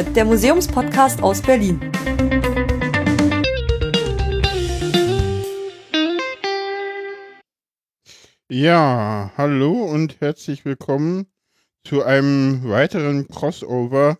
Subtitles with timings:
[0.00, 1.78] Exponiert, der Museumspodcast aus Berlin.
[8.48, 11.26] Ja, hallo und herzlich willkommen
[11.84, 14.18] zu einem weiteren Crossover.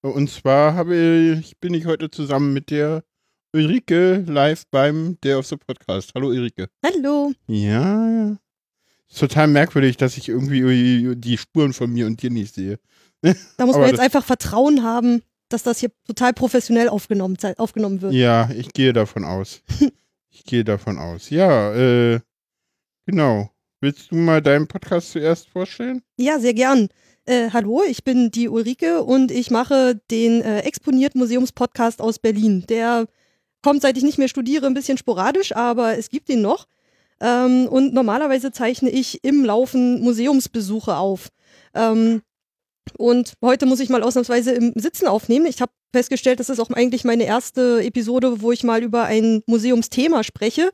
[0.00, 3.04] Und zwar habe ich, bin ich heute zusammen mit der
[3.52, 6.12] Ulrike live beim Day of the Podcast.
[6.14, 6.68] Hallo Ulrike.
[6.82, 7.32] Hallo.
[7.46, 8.36] Ja, ja.
[9.10, 12.78] Ist total merkwürdig, dass ich irgendwie die Spuren von mir und dir nicht sehe.
[13.22, 18.12] Da muss man jetzt einfach Vertrauen haben, dass das hier total professionell aufgenommen, aufgenommen wird.
[18.12, 19.62] Ja, ich gehe davon aus.
[20.30, 21.30] Ich gehe davon aus.
[21.30, 22.20] Ja, äh,
[23.06, 23.50] genau.
[23.80, 26.02] Willst du mal deinen Podcast zuerst vorstellen?
[26.16, 26.88] Ja, sehr gern.
[27.24, 32.64] Äh, hallo, ich bin die Ulrike und ich mache den äh, Exponiert Museums-Podcast aus Berlin.
[32.68, 33.06] Der
[33.62, 36.66] kommt, seit ich nicht mehr studiere, ein bisschen sporadisch, aber es gibt ihn noch.
[37.20, 41.30] Ähm, und normalerweise zeichne ich im Laufen Museumsbesuche auf.
[41.74, 42.22] Ähm,
[42.96, 45.46] und heute muss ich mal ausnahmsweise im Sitzen aufnehmen.
[45.46, 49.42] Ich habe festgestellt, das ist auch eigentlich meine erste Episode, wo ich mal über ein
[49.46, 50.70] Museumsthema spreche.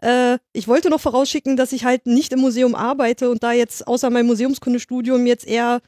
[0.00, 3.86] Äh, ich wollte noch vorausschicken, dass ich halt nicht im Museum arbeite und da jetzt
[3.86, 5.80] außer meinem Museumskundestudium jetzt eher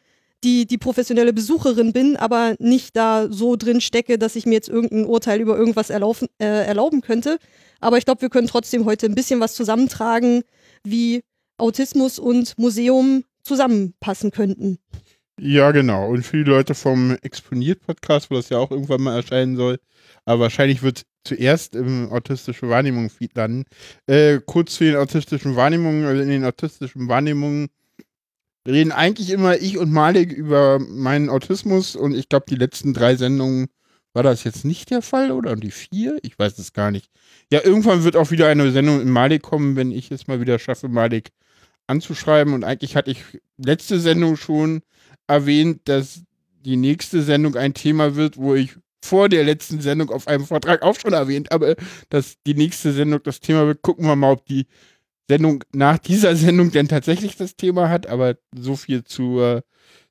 [0.44, 4.68] die, die professionelle Besucherin bin, aber nicht da so drin stecke, dass ich mir jetzt
[4.68, 7.38] irgendein Urteil über irgendwas erlaufen, äh, erlauben könnte.
[7.80, 10.42] Aber ich glaube, wir können trotzdem heute ein bisschen was zusammentragen,
[10.84, 11.22] wie
[11.58, 14.78] Autismus und Museum zusammenpassen könnten.
[15.40, 16.10] Ja, genau.
[16.10, 19.80] Und für die Leute vom Exponiert-Podcast, wo das ja auch irgendwann mal erscheinen soll,
[20.24, 23.64] aber wahrscheinlich wird zuerst im autistische Wahrnehmung Feed landen.
[24.06, 26.04] Äh, kurz zu den autistischen Wahrnehmungen.
[26.04, 27.68] Also in den autistischen Wahrnehmungen
[28.66, 33.16] reden eigentlich immer ich und Malik über meinen Autismus und ich glaube, die letzten drei
[33.16, 33.66] Sendungen
[34.12, 36.18] war das jetzt nicht der Fall oder Und die vier?
[36.22, 37.10] Ich weiß es gar nicht.
[37.50, 40.58] Ja, irgendwann wird auch wieder eine Sendung in Malik kommen, wenn ich es mal wieder
[40.58, 41.30] schaffe, Malik
[41.88, 42.54] anzuschreiben.
[42.54, 43.24] Und eigentlich hatte ich
[43.58, 44.82] letzte Sendung schon
[45.26, 46.22] erwähnt, dass
[46.64, 50.82] die nächste Sendung ein Thema wird, wo ich vor der letzten Sendung auf einem Vortrag
[50.82, 51.76] auch schon erwähnt habe,
[52.08, 53.82] dass die nächste Sendung das Thema wird.
[53.82, 54.66] Gucken wir mal, ob die
[55.28, 59.62] Sendung nach dieser Sendung denn tatsächlich das Thema hat, aber so viel zu, äh,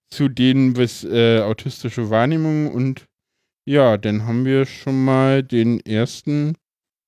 [0.09, 3.07] zu denen bis äh, autistische Wahrnehmung und
[3.65, 6.55] ja, dann haben wir schon mal den ersten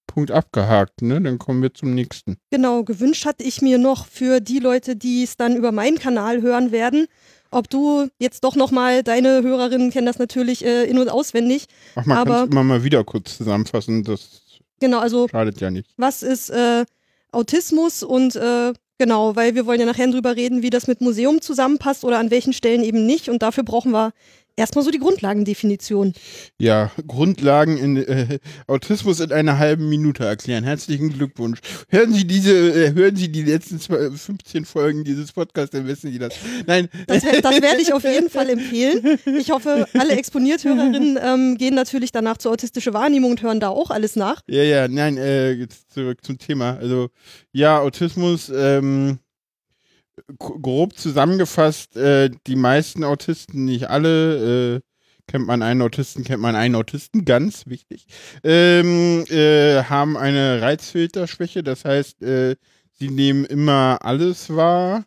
[0.07, 1.21] Punkt abgehakt, ne?
[1.21, 2.37] Dann kommen wir zum nächsten.
[2.49, 6.41] Genau, gewünscht hatte ich mir noch für die Leute, die es dann über meinen Kanal
[6.41, 7.07] hören werden,
[7.55, 11.65] ob du jetzt doch nochmal, deine Hörerinnen kennen das natürlich äh, in- und auswendig.
[11.95, 14.41] Ach, man kann es immer mal wieder kurz zusammenfassen, das
[14.79, 15.89] Genau, also schadet ja nicht.
[15.97, 16.85] was ist äh,
[17.31, 21.41] Autismus und äh, genau, weil wir wollen ja nachher drüber reden, wie das mit Museum
[21.41, 23.29] zusammenpasst oder an welchen Stellen eben nicht.
[23.29, 24.11] Und dafür brauchen wir
[24.55, 26.13] erstmal so die Grundlagendefinition.
[26.59, 30.63] Ja, Grundlagen in äh, Autismus in einer halben Minute erklären.
[30.63, 31.59] Herzlichen Glückwunsch.
[31.89, 36.11] Hören Sie diese, äh, hören Sie die letzten zwei, 15 Folgen dieses Podcasts, dann wissen
[36.11, 36.33] Sie das.
[36.65, 39.19] Nein, Das, das werde ich auf jeden Fall empfehlen.
[39.37, 43.89] Ich hoffe, alle Exponiert-Hörerinnen ähm, gehen natürlich danach zur autistische Wahrnehmung und hören da auch
[43.89, 44.41] alles nach.
[44.47, 46.77] Ja, ja, nein, äh, jetzt zurück zum Thema.
[46.77, 47.09] Also,
[47.51, 49.19] ja, Autismus, ähm,
[50.39, 54.81] grob zusammengefasst, äh, die meisten Autisten, nicht alle, äh,
[55.27, 58.07] kennt man einen Autisten, kennt man einen Autisten, ganz wichtig,
[58.43, 62.55] ähm, äh, haben eine Reizfilterschwäche, das heißt, äh,
[62.93, 65.05] sie nehmen immer alles wahr,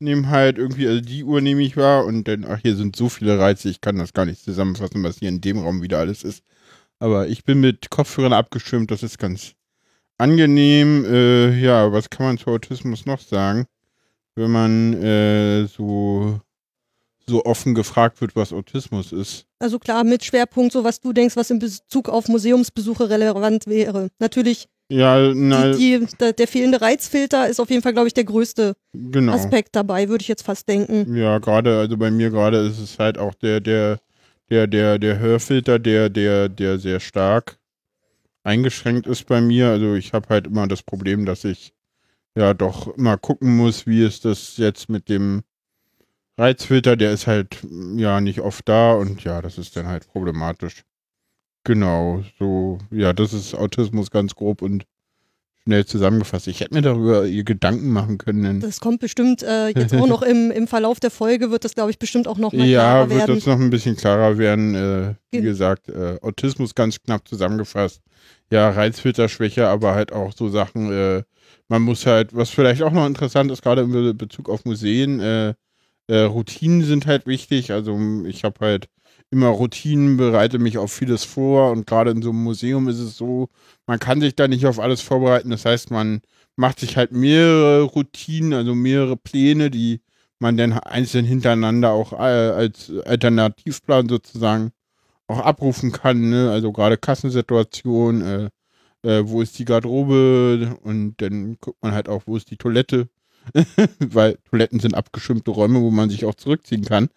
[0.00, 3.08] nehmen halt irgendwie, also die Uhr nehme ich wahr und dann, ach, hier sind so
[3.08, 6.24] viele Reize, ich kann das gar nicht zusammenfassen, was hier in dem Raum wieder alles
[6.24, 6.42] ist.
[6.98, 9.54] Aber ich bin mit Kopfhörern abgeschirmt, das ist ganz
[10.18, 11.04] angenehm.
[11.06, 13.66] Äh, ja, was kann man zu Autismus noch sagen?
[14.36, 16.40] Wenn man äh, so,
[17.26, 19.46] so offen gefragt wird, was Autismus ist.
[19.58, 24.08] Also klar, mit Schwerpunkt, so was du denkst, was in Bezug auf Museumsbesuche relevant wäre.
[24.18, 28.24] Natürlich, Ja, na, die, die, der, fehlende Reizfilter ist auf jeden Fall, glaube ich, der
[28.24, 29.32] größte genau.
[29.32, 31.14] Aspekt dabei, würde ich jetzt fast denken.
[31.14, 33.98] Ja, gerade, also bei mir gerade ist es halt auch der, der,
[34.48, 37.58] der, der, der Hörfilter, der, der, der sehr stark
[38.42, 39.68] eingeschränkt ist bei mir.
[39.68, 41.72] Also ich habe halt immer das Problem, dass ich
[42.36, 45.42] ja doch immer gucken muss, wie ist das jetzt mit dem
[46.38, 47.58] Reizfilter, der ist halt
[47.96, 50.84] ja nicht oft da und ja, das ist dann halt problematisch.
[51.64, 54.86] Genau, so, ja, das ist Autismus ganz grob und
[55.64, 56.48] schnell zusammengefasst.
[56.48, 58.60] Ich hätte mir darüber ihr Gedanken machen können.
[58.60, 61.90] Das kommt bestimmt äh, jetzt auch noch im, im Verlauf der Folge, wird das, glaube
[61.90, 63.34] ich, bestimmt auch noch mal Ja, klarer wird werden.
[63.34, 64.74] das noch ein bisschen klarer werden.
[64.74, 68.00] Äh, wie Ge- gesagt, äh, Autismus ganz knapp zusammengefasst.
[68.50, 71.22] Ja, Reizfilterschwäche, aber halt auch so Sachen, äh,
[71.70, 75.20] man muss halt, was vielleicht auch noch interessant ist, gerade in Be- Bezug auf Museen,
[75.20, 75.54] äh,
[76.08, 77.72] äh, Routinen sind halt wichtig.
[77.72, 78.88] Also ich habe halt
[79.30, 83.16] immer Routinen, bereite mich auf vieles vor und gerade in so einem Museum ist es
[83.16, 83.48] so,
[83.86, 85.50] man kann sich da nicht auf alles vorbereiten.
[85.50, 86.20] Das heißt, man
[86.56, 90.02] macht sich halt mehrere Routinen, also mehrere Pläne, die
[90.40, 94.72] man dann einzeln hintereinander auch äh, als Alternativplan sozusagen
[95.28, 96.50] auch abrufen kann, ne?
[96.50, 98.50] Also gerade Kassensituation, äh,
[99.02, 103.08] äh, wo ist die Garderobe und dann guckt man halt auch, wo ist die Toilette.
[103.98, 107.08] Weil Toiletten sind abgeschirmte Räume, wo man sich auch zurückziehen kann.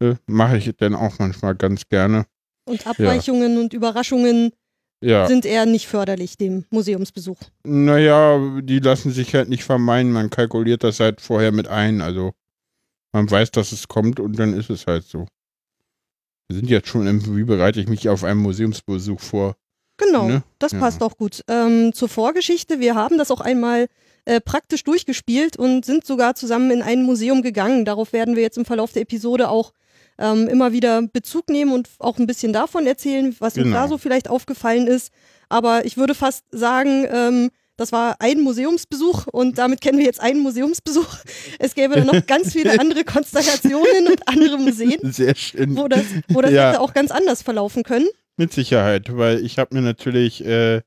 [0.00, 2.26] Äh, Mache ich dann auch manchmal ganz gerne.
[2.64, 3.60] Und Abweichungen ja.
[3.60, 4.52] und Überraschungen
[5.00, 5.26] ja.
[5.26, 7.38] sind eher nicht förderlich dem Museumsbesuch.
[7.64, 10.12] Naja, die lassen sich halt nicht vermeiden.
[10.12, 12.00] Man kalkuliert das halt vorher mit ein.
[12.00, 12.32] Also
[13.12, 15.26] man weiß, dass es kommt und dann ist es halt so.
[16.48, 19.56] Wir sind jetzt schon im, wie bereite ich mich auf einen Museumsbesuch vor?
[20.04, 20.42] Genau, ne?
[20.58, 21.06] das passt ja.
[21.06, 21.42] auch gut.
[21.48, 23.86] Ähm, zur Vorgeschichte, wir haben das auch einmal
[24.24, 27.84] äh, praktisch durchgespielt und sind sogar zusammen in ein Museum gegangen.
[27.84, 29.72] Darauf werden wir jetzt im Verlauf der Episode auch
[30.18, 33.66] ähm, immer wieder Bezug nehmen und auch ein bisschen davon erzählen, was genau.
[33.66, 35.12] uns da so vielleicht aufgefallen ist.
[35.48, 40.20] Aber ich würde fast sagen, ähm, das war ein Museumsbesuch und damit kennen wir jetzt
[40.20, 41.16] einen Museumsbesuch.
[41.58, 45.76] Es gäbe dann noch ganz viele andere Konstellationen und andere Museen, Sehr schön.
[45.76, 46.68] wo das, wo das ja.
[46.68, 48.06] hätte auch ganz anders verlaufen können.
[48.36, 50.82] Mit Sicherheit, weil ich habe mir natürlich äh,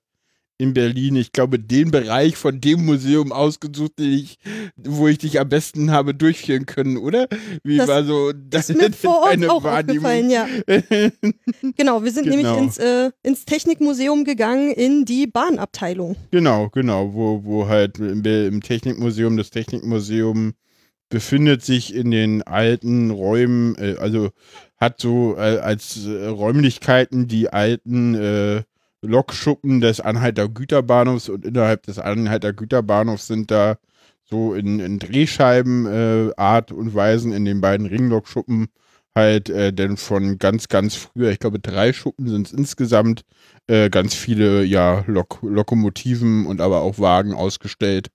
[0.58, 4.38] in Berlin, ich glaube, den Bereich von dem Museum ausgesucht, ich,
[4.78, 7.28] wo ich dich am besten habe durchführen können, oder?
[7.64, 10.06] Wie das war so das ist mir vor Ort auch Wahrnehmung?
[10.06, 10.48] aufgefallen, ja.
[11.78, 12.38] genau, wir sind genau.
[12.38, 16.16] nämlich ins, äh, ins Technikmuseum gegangen, in die Bahnabteilung.
[16.32, 20.54] Genau, genau, wo, wo halt im, im Technikmuseum, das Technikmuseum
[21.10, 24.30] befindet sich in den alten Räumen, äh, also
[24.78, 28.64] hat so äh, als äh, Räumlichkeiten die alten äh,
[29.02, 33.78] Lokschuppen des Anhalter Güterbahnhofs und innerhalb des Anhalter Güterbahnhofs sind da
[34.24, 38.68] so in, in Drehscheiben äh, Art und Weisen in den beiden Ringlokschuppen
[39.18, 43.22] halt denn von ganz, ganz früher, ich glaube drei Schuppen sind es insgesamt,
[43.66, 48.10] ganz viele ja Lok Lokomotiven und aber auch Wagen ausgestellt.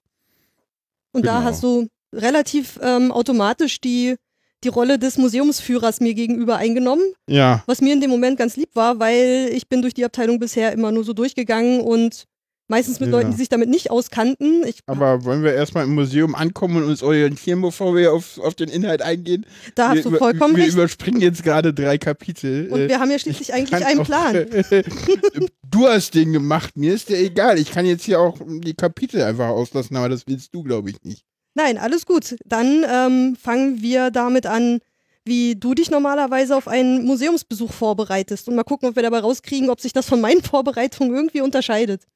[1.11, 1.39] Und genau.
[1.39, 4.15] da hast du relativ ähm, automatisch die
[4.63, 7.03] die Rolle des Museumsführers mir gegenüber eingenommen.
[7.27, 7.63] Ja.
[7.65, 10.71] Was mir in dem Moment ganz lieb war, weil ich bin durch die Abteilung bisher
[10.71, 12.25] immer nur so durchgegangen und
[12.71, 13.17] meistens mit ja.
[13.17, 14.65] Leuten, die sich damit nicht auskannten.
[14.65, 18.55] Ich, Aber wollen wir erstmal im Museum ankommen und uns orientieren, bevor wir auf, auf
[18.55, 19.45] den Inhalt eingehen?
[19.75, 20.75] Da hast wir, du vollkommen wir recht.
[20.75, 22.69] Wir überspringen jetzt gerade drei Kapitel.
[22.69, 24.47] Und wir haben ja schließlich ich eigentlich einen Plan.
[25.69, 27.59] du hast den gemacht, mir ist der egal.
[27.59, 31.03] Ich kann jetzt hier auch die Kapitel einfach auslassen, aber das willst du, glaube ich,
[31.03, 31.25] nicht.
[31.53, 32.35] Nein, alles gut.
[32.45, 34.79] Dann ähm, fangen wir damit an,
[35.25, 39.69] wie du dich normalerweise auf einen Museumsbesuch vorbereitest und mal gucken, ob wir dabei rauskriegen,
[39.69, 42.07] ob sich das von meinen Vorbereitungen irgendwie unterscheidet.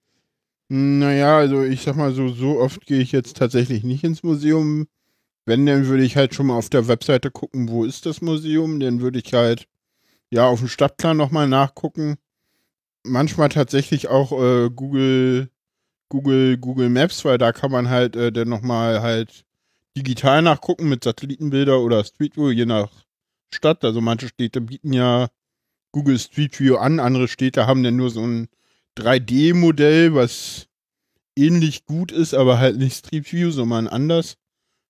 [0.68, 4.88] Naja, also ich sag mal so, so oft gehe ich jetzt tatsächlich nicht ins Museum.
[5.46, 8.80] Wenn, dann würde ich halt schon mal auf der Webseite gucken, wo ist das Museum.
[8.80, 9.68] Dann würde ich halt,
[10.32, 12.16] ja, auf dem Stadtplan nochmal nachgucken.
[13.04, 15.52] Manchmal tatsächlich auch äh, Google
[16.10, 19.46] Google, Google Maps, weil da kann man halt äh, dann nochmal halt
[19.98, 22.92] digital nachgucken mit Satellitenbilder oder Street View, je nach
[23.54, 23.84] Stadt.
[23.84, 25.30] Also manche Städte bieten ja
[25.92, 28.50] Google Street View an, andere Städte haben dann nur so ein
[28.98, 30.68] 3D-Modell, was
[31.36, 34.38] ähnlich gut ist, aber halt nicht Street View, sondern anders.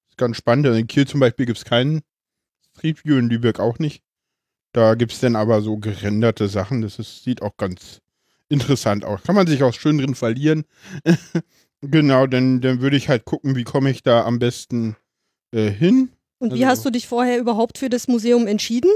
[0.08, 0.66] ist ganz spannend.
[0.68, 2.02] In Kiel zum Beispiel gibt es keinen
[2.72, 4.04] Street View, in Lübeck auch nicht.
[4.74, 6.82] Da gibt es dann aber so gerenderte Sachen.
[6.82, 8.02] Das ist, sieht auch ganz
[8.50, 9.22] interessant auch.
[9.24, 10.66] Kann man sich auch schön drin verlieren.
[11.82, 14.96] genau, dann, dann würde ich halt gucken, wie komme ich da am besten
[15.52, 16.10] äh, hin.
[16.40, 18.92] Und wie also, hast du dich vorher überhaupt für das Museum entschieden?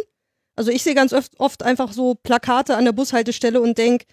[0.56, 4.06] Also ich sehe ganz oft, oft einfach so Plakate an der Bushaltestelle und denke,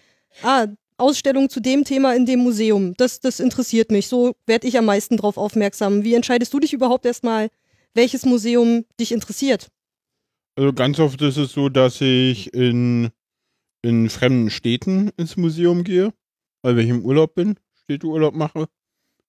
[0.43, 0.67] ah,
[0.97, 2.93] Ausstellung zu dem Thema in dem Museum.
[2.95, 4.07] Das, das interessiert mich.
[4.07, 6.03] So werde ich am meisten drauf aufmerksam.
[6.03, 7.49] Wie entscheidest du dich überhaupt erstmal,
[7.93, 9.67] welches Museum dich interessiert?
[10.55, 13.09] Also ganz oft ist es so, dass ich in
[13.87, 16.13] in fremden Städten ins Museum gehe,
[16.61, 18.67] weil ich im Urlaub bin, Städteurlaub mache,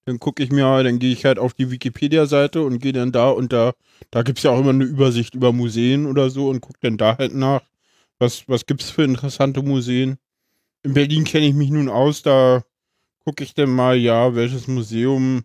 [0.04, 3.30] dann gucke ich mir, dann gehe ich halt auf die Wikipedia-Seite und gehe dann da
[3.30, 3.74] und da,
[4.10, 6.96] da gibt es ja auch immer eine Übersicht über Museen oder so und gucke dann
[6.96, 7.62] da halt nach,
[8.18, 10.18] was, was gibt es für interessante Museen.
[10.82, 12.64] In Berlin kenne ich mich nun aus, da
[13.24, 15.44] gucke ich dann mal, ja, welches Museum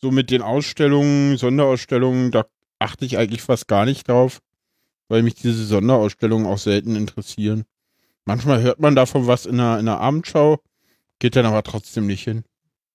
[0.00, 2.46] so mit den Ausstellungen, Sonderausstellungen, da
[2.78, 4.40] achte ich eigentlich fast gar nicht drauf,
[5.08, 7.64] weil mich diese Sonderausstellungen auch selten interessieren.
[8.26, 10.60] Manchmal hört man davon was in einer, in einer Abendschau,
[11.18, 12.44] geht dann aber trotzdem nicht hin.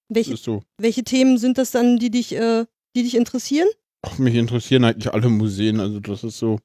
[0.08, 0.64] Welche, so.
[0.78, 3.68] welche Themen sind das dann, die dich, äh, die dich interessieren?
[4.02, 5.80] Ach, mich interessieren eigentlich alle Museen.
[5.80, 6.60] Also das ist so.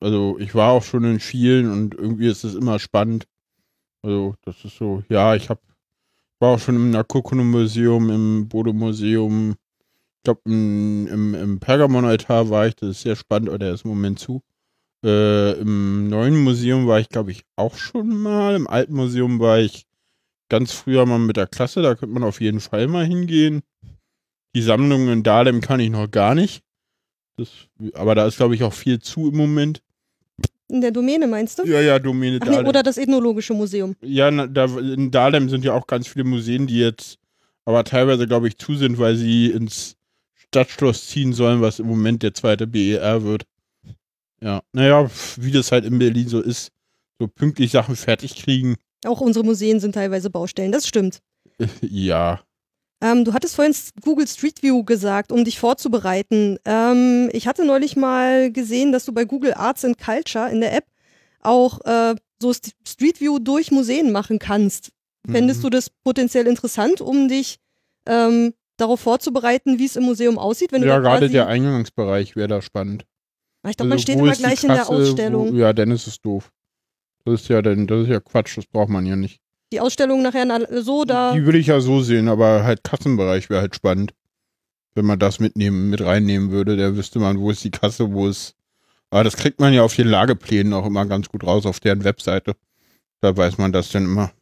[0.00, 3.26] Also ich war auch schon in vielen und irgendwie ist es immer spannend.
[4.02, 5.60] Also das ist so, ja, ich hab,
[6.40, 9.54] war auch schon im Naturkundemuseum, im Bodemuseum,
[10.16, 13.84] ich glaube im, im, im Pergamon-Altar war ich, das ist sehr spannend, aber der ist
[13.84, 14.42] im Moment zu.
[15.04, 18.54] Äh, Im neuen Museum war ich, glaube ich, auch schon mal.
[18.54, 19.86] Im alten Museum war ich
[20.48, 21.82] ganz früher mal mit der Klasse.
[21.82, 23.62] Da könnte man auf jeden Fall mal hingehen.
[24.54, 26.62] Die Sammlung in Dahlem kann ich noch gar nicht.
[27.36, 27.48] Das,
[27.94, 29.82] aber da ist, glaube ich, auch viel zu im Moment.
[30.68, 31.64] In der Domäne meinst du?
[31.66, 33.96] Ja, ja, Domäne Ach nee, oder das Ethnologische Museum.
[34.02, 37.18] ja, na, da, in Dahlem sind ja auch ganz viele Museen, die jetzt
[37.64, 39.96] aber teilweise, glaube ich, zu sind, weil sie ins
[40.34, 43.44] Stadtschloss ziehen sollen, was im Moment der zweite BER wird.
[44.42, 46.70] Ja, naja, wie das halt in Berlin so ist.
[47.20, 48.76] So pünktlich Sachen fertig kriegen.
[49.04, 51.20] Auch unsere Museen sind teilweise Baustellen, das stimmt.
[51.80, 52.40] Ja.
[53.00, 56.58] Ähm, du hattest vorhin Google Street View gesagt, um dich vorzubereiten.
[56.64, 60.72] Ähm, ich hatte neulich mal gesehen, dass du bei Google Arts and Culture in der
[60.76, 60.84] App
[61.40, 64.90] auch äh, so St Street View durch Museen machen kannst.
[65.28, 65.62] Fändest Mhm.
[65.64, 67.58] du das potenziell interessant, um dich
[68.06, 70.70] ähm, darauf vorzubereiten, wie es im Museum aussieht?
[70.72, 73.04] Wenn Ja, gerade der Eingangsbereich wäre da spannend.
[73.70, 75.52] Ich glaube, man Also, steht immer gleich in der Kasse, Ausstellung.
[75.52, 76.50] Wo, ja, dann ist es doof.
[77.24, 79.40] Das ist ja dann, das ist ja Quatsch, das braucht man ja nicht.
[79.72, 81.32] Die Ausstellung nachher na- so da.
[81.32, 84.12] Die würde ich ja so sehen, aber halt Kassenbereich wäre halt spannend.
[84.94, 88.28] Wenn man das mitnehmen, mit reinnehmen würde, da wüsste man, wo ist die Kasse, wo
[88.28, 88.54] ist.
[89.10, 92.04] Aber das kriegt man ja auf den Lageplänen auch immer ganz gut raus, auf deren
[92.04, 92.56] Webseite.
[93.20, 94.32] Da weiß man das dann immer.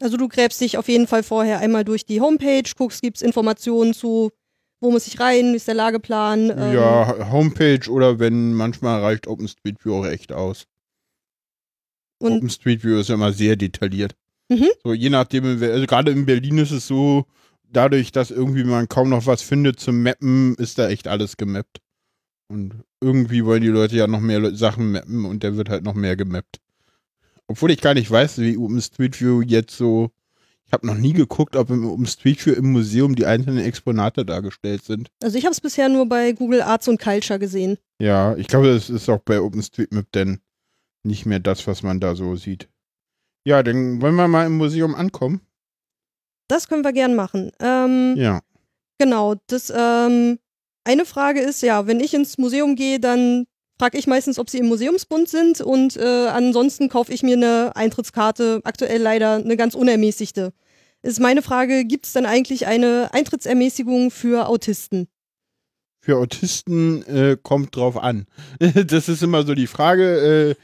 [0.00, 3.22] Also du gräbst dich auf jeden Fall vorher einmal durch die Homepage, guckst, gibt es
[3.22, 4.30] Informationen zu,
[4.80, 6.50] wo muss ich rein, wie ist der Lageplan.
[6.50, 10.66] ähm, ja, Homepage oder wenn manchmal reicht OpenStreetView auch echt aus.
[12.20, 14.14] OpenStreetView ist ja immer sehr detailliert.
[14.48, 14.68] Mhm.
[14.84, 17.26] So, je nachdem, also gerade in Berlin ist es so,
[17.64, 21.80] dadurch, dass irgendwie man kaum noch was findet zum Mappen, ist da echt alles gemappt.
[22.48, 25.94] Und irgendwie wollen die Leute ja noch mehr Sachen mappen und der wird halt noch
[25.94, 26.60] mehr gemappt.
[27.48, 30.10] Obwohl ich gar nicht weiß, wie OpenStreetView jetzt so.
[30.66, 35.08] Ich habe noch nie geguckt, ob im OpenStreetView im Museum die einzelnen Exponate dargestellt sind.
[35.22, 37.78] also ich habe es bisher nur bei Google Arts und Culture gesehen.
[38.00, 40.40] Ja, ich glaube, das ist auch bei OpenStreetMap denn
[41.04, 42.68] nicht mehr das, was man da so sieht.
[43.46, 45.40] Ja, dann wollen wir mal im Museum ankommen.
[46.48, 47.52] Das können wir gern machen.
[47.60, 48.40] Ähm, Ja.
[48.98, 50.38] Genau, das ähm,
[50.84, 53.46] eine Frage ist, ja, wenn ich ins Museum gehe, dann
[53.78, 57.72] frage ich meistens, ob sie im Museumsbund sind und äh, ansonsten kaufe ich mir eine
[57.74, 60.52] Eintrittskarte, aktuell leider eine ganz unermäßigte.
[61.02, 65.08] Ist meine Frage, gibt es denn eigentlich eine Eintrittsermäßigung für Autisten?
[66.00, 68.26] Für Autisten äh, kommt drauf an.
[68.58, 70.56] das ist immer so die Frage.
[70.58, 70.62] Äh,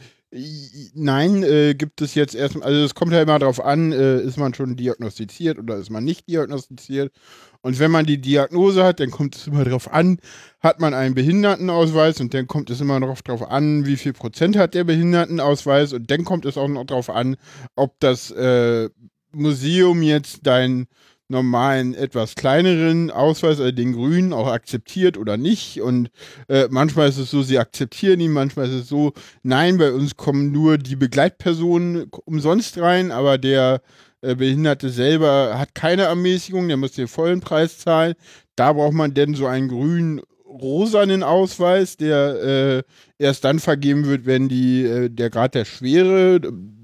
[0.95, 4.39] nein, äh, gibt es jetzt erstmal, also es kommt ja immer drauf an, äh, ist
[4.39, 7.13] man schon diagnostiziert oder ist man nicht diagnostiziert.
[7.61, 10.19] Und wenn man die Diagnose hat, dann kommt es immer drauf an,
[10.61, 14.57] hat man einen Behindertenausweis und dann kommt es immer noch drauf an, wie viel Prozent
[14.57, 17.37] hat der Behindertenausweis und dann kommt es auch noch drauf an,
[17.77, 18.89] ob das äh,
[19.33, 20.87] Museum jetzt dein
[21.33, 25.81] normalen, etwas kleineren Ausweis, also den grünen, auch akzeptiert oder nicht.
[25.81, 26.11] Und
[26.49, 29.13] äh, manchmal ist es so, sie akzeptieren ihn, manchmal ist es so,
[29.43, 33.83] nein, bei uns kommen nur die Begleitpersonen umsonst rein, aber der
[34.21, 38.15] äh, Behinderte selber hat keine Ermäßigung, der muss den vollen Preis zahlen.
[38.55, 42.83] Da braucht man denn so einen grünen rosanen Ausweis, der äh,
[43.19, 46.41] erst dann vergeben wird, wenn die, äh, der Grad der Schwere,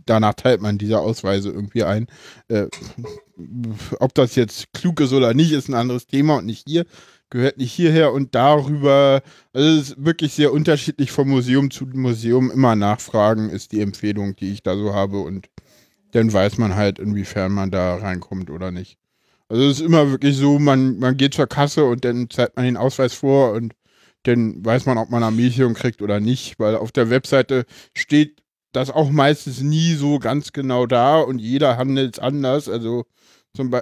[0.08, 2.06] danach teilt man diese Ausweise irgendwie ein.
[2.48, 2.66] Äh,
[4.00, 6.84] ob das jetzt klug ist oder nicht, ist ein anderes Thema und nicht hier,
[7.30, 9.22] gehört nicht hierher und darüber,
[9.52, 12.50] also es ist wirklich sehr unterschiedlich vom Museum zu Museum.
[12.50, 15.48] Immer nachfragen ist die Empfehlung, die ich da so habe und
[16.12, 18.98] dann weiß man halt, inwiefern man da reinkommt oder nicht.
[19.48, 22.64] Also es ist immer wirklich so, man, man geht zur Kasse und dann zeigt man
[22.64, 23.74] den Ausweis vor und
[24.24, 28.42] dann weiß man, ob man eine Ermäßigung kriegt oder nicht, weil auf der Webseite steht
[28.72, 32.68] das auch meistens nie so ganz genau da und jeder handelt anders.
[32.68, 33.04] Also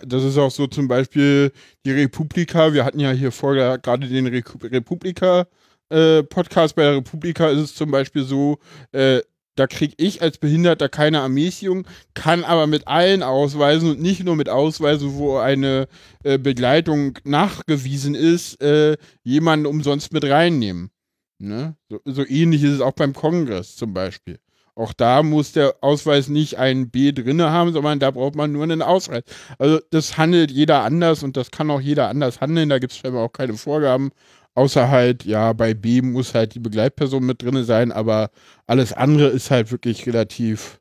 [0.06, 1.52] das ist auch so zum Beispiel
[1.84, 2.72] die Republika.
[2.72, 5.46] Wir hatten ja hier vorher gerade den Re Republika
[5.90, 6.76] äh, Podcast.
[6.76, 8.58] Bei der Republika ist es zum Beispiel so,
[8.92, 9.20] äh,
[9.56, 14.36] da kriege ich als Behinderter keine Ermäßigung, kann aber mit allen Ausweisen und nicht nur
[14.36, 15.88] mit Ausweisen, wo eine
[16.24, 20.90] äh, Begleitung nachgewiesen ist, äh, jemanden umsonst mit reinnehmen.
[21.38, 21.76] Ne?
[21.88, 24.38] So, so ähnlich ist es auch beim Kongress zum Beispiel.
[24.76, 28.62] Auch da muss der Ausweis nicht ein B drinne haben, sondern da braucht man nur
[28.62, 29.22] einen Ausweis.
[29.58, 32.68] Also das handelt jeder anders und das kann auch jeder anders handeln.
[32.68, 34.10] Da gibt es scheinbar auch keine Vorgaben.
[34.54, 38.30] Außer halt, ja, bei B muss halt die Begleitperson mit drinne sein, aber
[38.66, 40.78] alles andere ist halt wirklich relativ,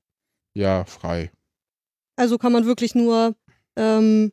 [0.54, 1.32] ja, frei.
[2.18, 3.36] Also kann man wirklich nur
[3.78, 4.32] ähm,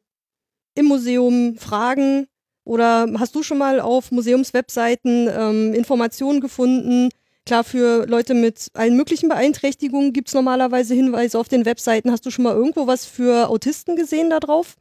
[0.74, 2.26] im Museum fragen
[2.64, 7.10] oder hast du schon mal auf Museumswebseiten ähm, Informationen gefunden?
[7.44, 12.10] Klar, für Leute mit allen möglichen Beeinträchtigungen gibt es normalerweise Hinweise auf den Webseiten.
[12.10, 14.76] Hast du schon mal irgendwo was für Autisten gesehen da drauf?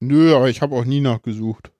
[0.00, 1.70] Nö, aber ich habe auch nie nachgesucht.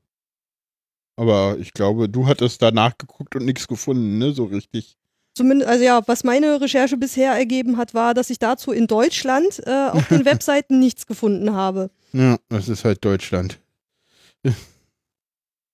[1.17, 4.97] Aber ich glaube, du hattest da nachgeguckt und nichts gefunden, ne, so richtig.
[5.35, 9.61] Zumindest, also ja, was meine Recherche bisher ergeben hat, war, dass ich dazu in Deutschland
[9.67, 11.91] äh, auf den Webseiten nichts gefunden habe.
[12.13, 13.61] Ja, das ist halt Deutschland.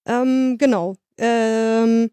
[0.05, 0.95] Ähm, genau.
[1.17, 2.09] Ähm,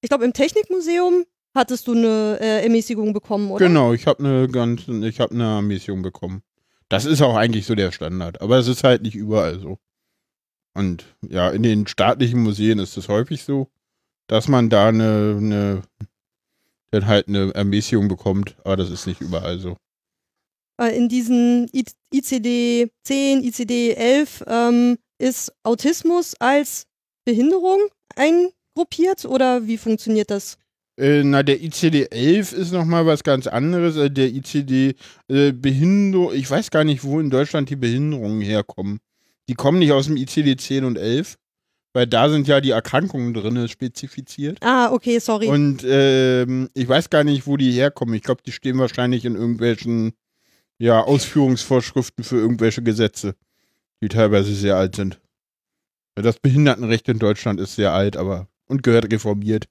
[0.00, 3.66] ich glaube, im Technikmuseum hattest du eine äh, Ermäßigung bekommen, oder?
[3.66, 6.42] Genau, ich habe eine ganz, ich habe eine Ermäßigung bekommen.
[6.88, 9.78] Das ist auch eigentlich so der Standard, aber es ist halt nicht überall so.
[10.74, 13.68] Und ja, in den staatlichen Museen ist es häufig so,
[14.28, 15.82] dass man da eine, eine
[16.90, 19.76] dann halt eine Ermäßigung bekommt, aber das ist nicht überall so.
[20.80, 21.68] Äh, in diesen
[22.12, 26.86] ICD 10, ICD 11 ähm, ist Autismus als
[27.24, 27.78] Behinderung
[28.74, 30.58] eingruppiert oder wie funktioniert das?
[30.98, 33.96] Äh, na, der ICD-11 ist nochmal was ganz anderes.
[33.96, 34.94] Äh, der ICD
[35.28, 39.00] äh, Behinderung, ich weiß gar nicht, wo in Deutschland die Behinderungen herkommen.
[39.48, 41.36] Die kommen nicht aus dem ICD-10 und 11,
[41.94, 44.58] weil da sind ja die Erkrankungen drin spezifiziert.
[44.60, 45.46] Ah, okay, sorry.
[45.46, 48.14] Und ähm, ich weiß gar nicht, wo die herkommen.
[48.14, 50.12] Ich glaube, die stehen wahrscheinlich in irgendwelchen
[50.78, 53.34] ja, Ausführungsvorschriften für irgendwelche Gesetze,
[54.02, 55.20] die teilweise sehr alt sind.
[56.14, 59.66] Das Behindertenrecht in Deutschland ist sehr alt, aber und gehört reformiert.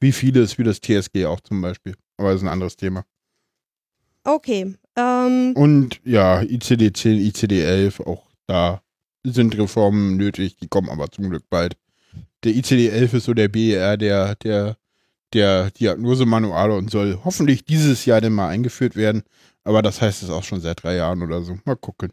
[0.00, 1.94] Wie vieles, wie das TSG auch zum Beispiel.
[2.16, 3.04] Aber das ist ein anderes Thema.
[4.24, 4.74] Okay.
[4.96, 5.52] Ähm.
[5.54, 8.82] Und ja, ICD 10, ICD 11, auch da
[9.24, 11.76] sind Reformen nötig, die kommen aber zum Glück bald.
[12.44, 14.76] Der ICD 11 ist so der BER, der, der,
[15.32, 19.22] der Diagnosemanuale und soll hoffentlich dieses Jahr dann mal eingeführt werden.
[19.64, 21.58] Aber das heißt es auch schon seit drei Jahren oder so.
[21.64, 22.12] Mal gucken.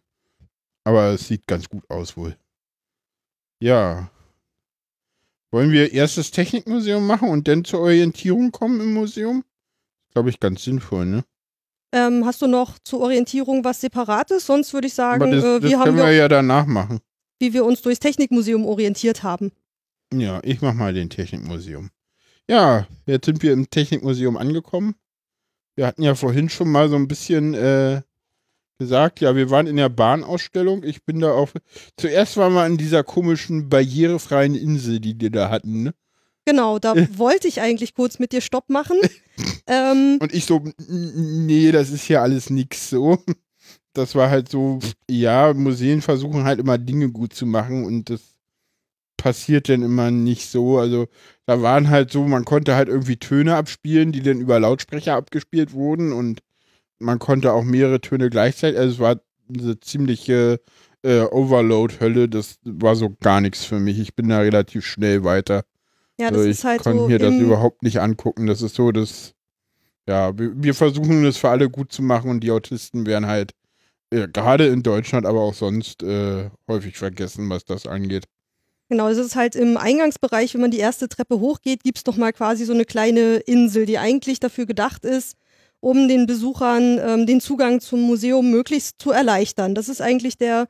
[0.83, 2.35] Aber es sieht ganz gut aus wohl.
[3.59, 4.09] Ja,
[5.55, 9.45] wollen wir erst das Technikmuseum machen und dann zur Orientierung kommen im Museum?
[10.11, 11.23] Glaube ich ganz sinnvoll, ne?
[11.93, 14.45] Ähm, hast du noch zur Orientierung was Separates?
[14.45, 16.99] Sonst würde ich sagen, das, äh, das haben können wir, wir ja danach machen.
[17.39, 19.53] Wie wir uns durchs Technikmuseum orientiert haben.
[20.13, 21.89] Ja, ich mach mal den Technikmuseum.
[22.49, 24.95] Ja, jetzt sind wir im Technikmuseum angekommen.
[25.77, 28.01] Wir hatten ja vorhin schon mal so ein bisschen äh,
[28.77, 30.83] gesagt, ja, wir waren in der Bahnausstellung.
[30.83, 31.53] Ich bin da auf.
[31.97, 35.93] Zuerst waren wir in dieser komischen barrierefreien Insel, die die da hatten, ne?
[36.45, 38.97] Genau, da wollte ich eigentlich kurz mit dir Stopp machen.
[39.67, 43.17] ähm, Und ich so, nee, das ist ja alles nix so.
[43.93, 48.35] Das war halt so, ja, Museen versuchen halt immer Dinge gut zu machen und das
[49.15, 50.77] passiert dann immer nicht so.
[50.77, 51.07] Also
[51.45, 55.73] da waren halt so, man konnte halt irgendwie Töne abspielen, die dann über Lautsprecher abgespielt
[55.73, 56.41] wurden und
[56.99, 58.79] man konnte auch mehrere Töne gleichzeitig.
[58.79, 60.59] Also es war eine ziemliche
[61.03, 62.29] äh, Overload-Hölle.
[62.29, 63.99] Das war so gar nichts für mich.
[63.99, 65.63] Ich bin da relativ schnell weiter.
[66.19, 68.47] Ja, das also ist halt ich konnte so mir das überhaupt nicht angucken.
[68.47, 69.33] Das ist so, dass
[70.07, 73.53] ja, wir, wir versuchen das für alle gut zu machen und die Autisten werden halt
[74.11, 78.25] äh, gerade in Deutschland, aber auch sonst äh, häufig vergessen, was das angeht.
[78.87, 82.33] Genau, es ist halt im Eingangsbereich, wenn man die erste Treppe hochgeht, gibt es nochmal
[82.33, 85.37] quasi so eine kleine Insel, die eigentlich dafür gedacht ist,
[85.85, 89.75] um den Besuchern ähm, den Zugang zum Museum möglichst zu erleichtern.
[89.75, 90.65] Das ist eigentlich der,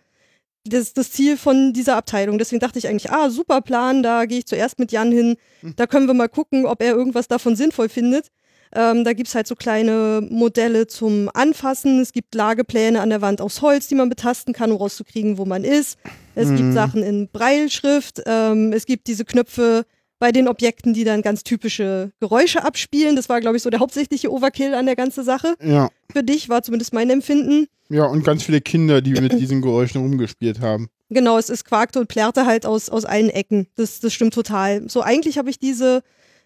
[0.66, 2.38] das, das Ziel von dieser Abteilung.
[2.38, 5.38] Deswegen dachte ich eigentlich, ah, super Plan, da gehe ich zuerst mit Jan hin,
[5.78, 8.28] da können wir mal gucken, ob er irgendwas davon sinnvoll findet.
[8.74, 12.02] Ähm, da gibt es halt so kleine Modelle zum Anfassen.
[12.02, 15.46] Es gibt Lagepläne an der Wand aus Holz, die man betasten kann, um rauszukriegen, wo
[15.46, 15.98] man ist.
[16.34, 18.22] Es gibt Sachen in Breilschrift.
[18.26, 19.86] Ähm, es gibt diese Knöpfe
[20.20, 23.16] bei den Objekten, die dann ganz typische Geräusche abspielen.
[23.16, 25.56] Das war, glaube ich, so der hauptsächliche Overkill an der ganzen Sache.
[25.62, 25.90] Ja.
[26.12, 27.68] Für dich war zumindest mein Empfinden.
[27.90, 30.90] Ja, und ganz viele Kinder, die mit diesen Geräuschen rumgespielt haben.
[31.10, 33.68] Genau, es, es quakte und plärrte halt aus, aus allen Ecken.
[33.76, 34.90] Das, das stimmt total.
[34.90, 36.02] So, eigentlich habe ich diese,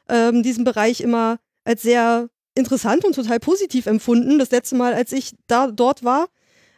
[0.09, 4.37] ähm, diesen Bereich immer als sehr interessant und total positiv empfunden.
[4.37, 6.27] Das letzte Mal, als ich da dort war.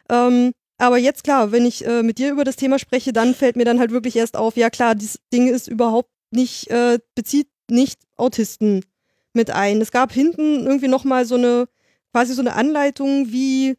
[0.08, 3.56] Ähm, aber jetzt klar, wenn ich äh, mit dir über das Thema spreche, dann fällt
[3.56, 7.48] mir dann halt wirklich erst auf, ja klar, dieses Ding ist überhaupt nicht, äh, bezieht
[7.68, 8.84] nicht Autisten
[9.32, 9.80] mit ein.
[9.80, 11.68] Es gab hinten irgendwie nochmal so eine,
[12.12, 13.76] quasi so eine Anleitung, wie,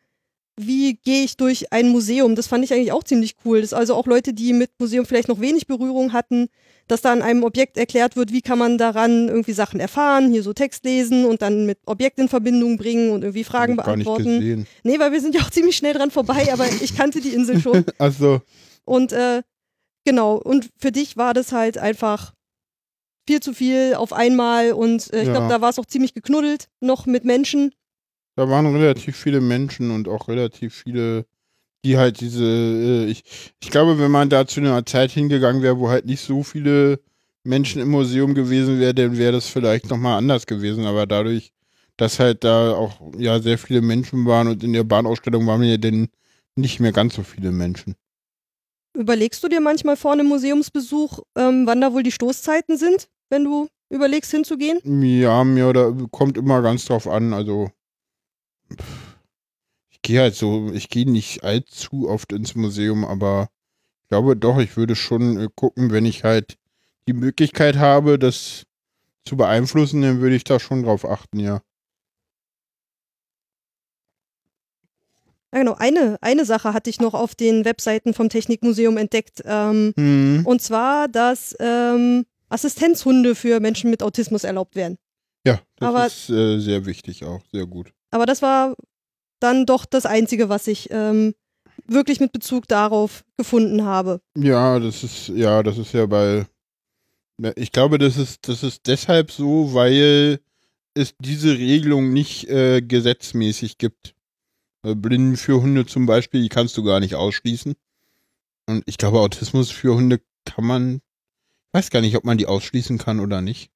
[0.56, 2.36] wie gehe ich durch ein Museum.
[2.36, 3.62] Das fand ich eigentlich auch ziemlich cool.
[3.62, 6.50] Das also auch Leute, die mit Museum vielleicht noch wenig Berührung hatten,
[6.88, 10.44] dass da an einem Objekt erklärt wird, wie kann man daran irgendwie Sachen erfahren, hier
[10.44, 14.06] so Text lesen und dann mit Objekt in Verbindung bringen und irgendwie Fragen gar nicht
[14.06, 14.40] beantworten.
[14.40, 14.68] gesehen.
[14.84, 17.62] Nee, weil wir sind ja auch ziemlich schnell dran vorbei, aber ich kannte die Insel
[17.62, 17.86] schon.
[17.98, 18.42] Also,
[18.86, 19.44] Und äh,
[20.04, 22.34] genau, und für dich war das halt einfach
[23.28, 25.34] viel zu viel auf einmal und äh, ich Ja.
[25.34, 27.74] glaube, da war es auch ziemlich geknuddelt, noch mit Menschen.
[28.36, 31.26] da waren relativ viele Menschen und auch relativ viele,
[31.86, 33.24] die halt diese, äh, ich,
[33.62, 37.00] ich glaube, wenn man da zu einer Zeit hingegangen wäre, wo halt nicht so viele
[37.44, 40.86] Menschen im Museum gewesen wären, dann wäre das vielleicht nochmal anders gewesen.
[40.86, 41.52] Aber dadurch,
[41.98, 45.78] dass halt da auch ja sehr viele Menschen waren und in der Bahnausstellung waren ja
[45.78, 46.08] dann
[46.56, 47.96] nicht mehr ganz so viele Menschen.
[48.96, 53.44] Überlegst du dir manchmal vor einem Museumsbesuch, ähm, wann da wohl die Stoßzeiten sind, wenn
[53.44, 54.80] du überlegst hinzugehen?
[55.04, 57.34] Ja, mir oder kommt immer ganz drauf an.
[57.34, 57.72] Also
[59.90, 63.50] ich gehe halt so, ich gehe nicht allzu oft ins Museum, aber
[64.02, 66.58] ich glaube doch, ich würde schon äh, gucken, wenn ich halt
[67.08, 68.64] die Möglichkeit habe, das
[69.26, 71.62] zu beeinflussen, dann würde ich da schon drauf achten, ja.
[75.54, 75.76] Ja, genau.
[75.78, 79.42] Eine, eine Sache hatte ich noch auf den Webseiten vom Technikmuseum entdeckt.
[79.46, 80.42] Ähm, Hm.
[80.46, 84.98] Und zwar, dass ähm, Assistenzhunde für Menschen mit Autismus erlaubt werden.
[85.46, 87.92] Ja, das Aber- ist äh, sehr wichtig auch, sehr gut.
[88.12, 88.76] Aber das war
[89.40, 91.34] dann doch das Einzige, was ich ähm,
[91.88, 94.22] wirklich mit Bezug darauf gefunden habe.
[94.38, 96.46] Ja, das ist, ja, das ist ja bei.
[97.56, 100.40] Ich glaube, das ist, das ist deshalb so, weil
[100.94, 104.14] es diese Regelung nicht äh, gesetzmäßig gibt.
[104.84, 107.74] Blinden für Hunde zum Beispiel, die kannst du gar nicht ausschließen.
[108.68, 111.02] Und ich glaube, Autismus für Hunde kann man,
[111.74, 113.72] weiß gar nicht, ob man die ausschließen kann oder nicht.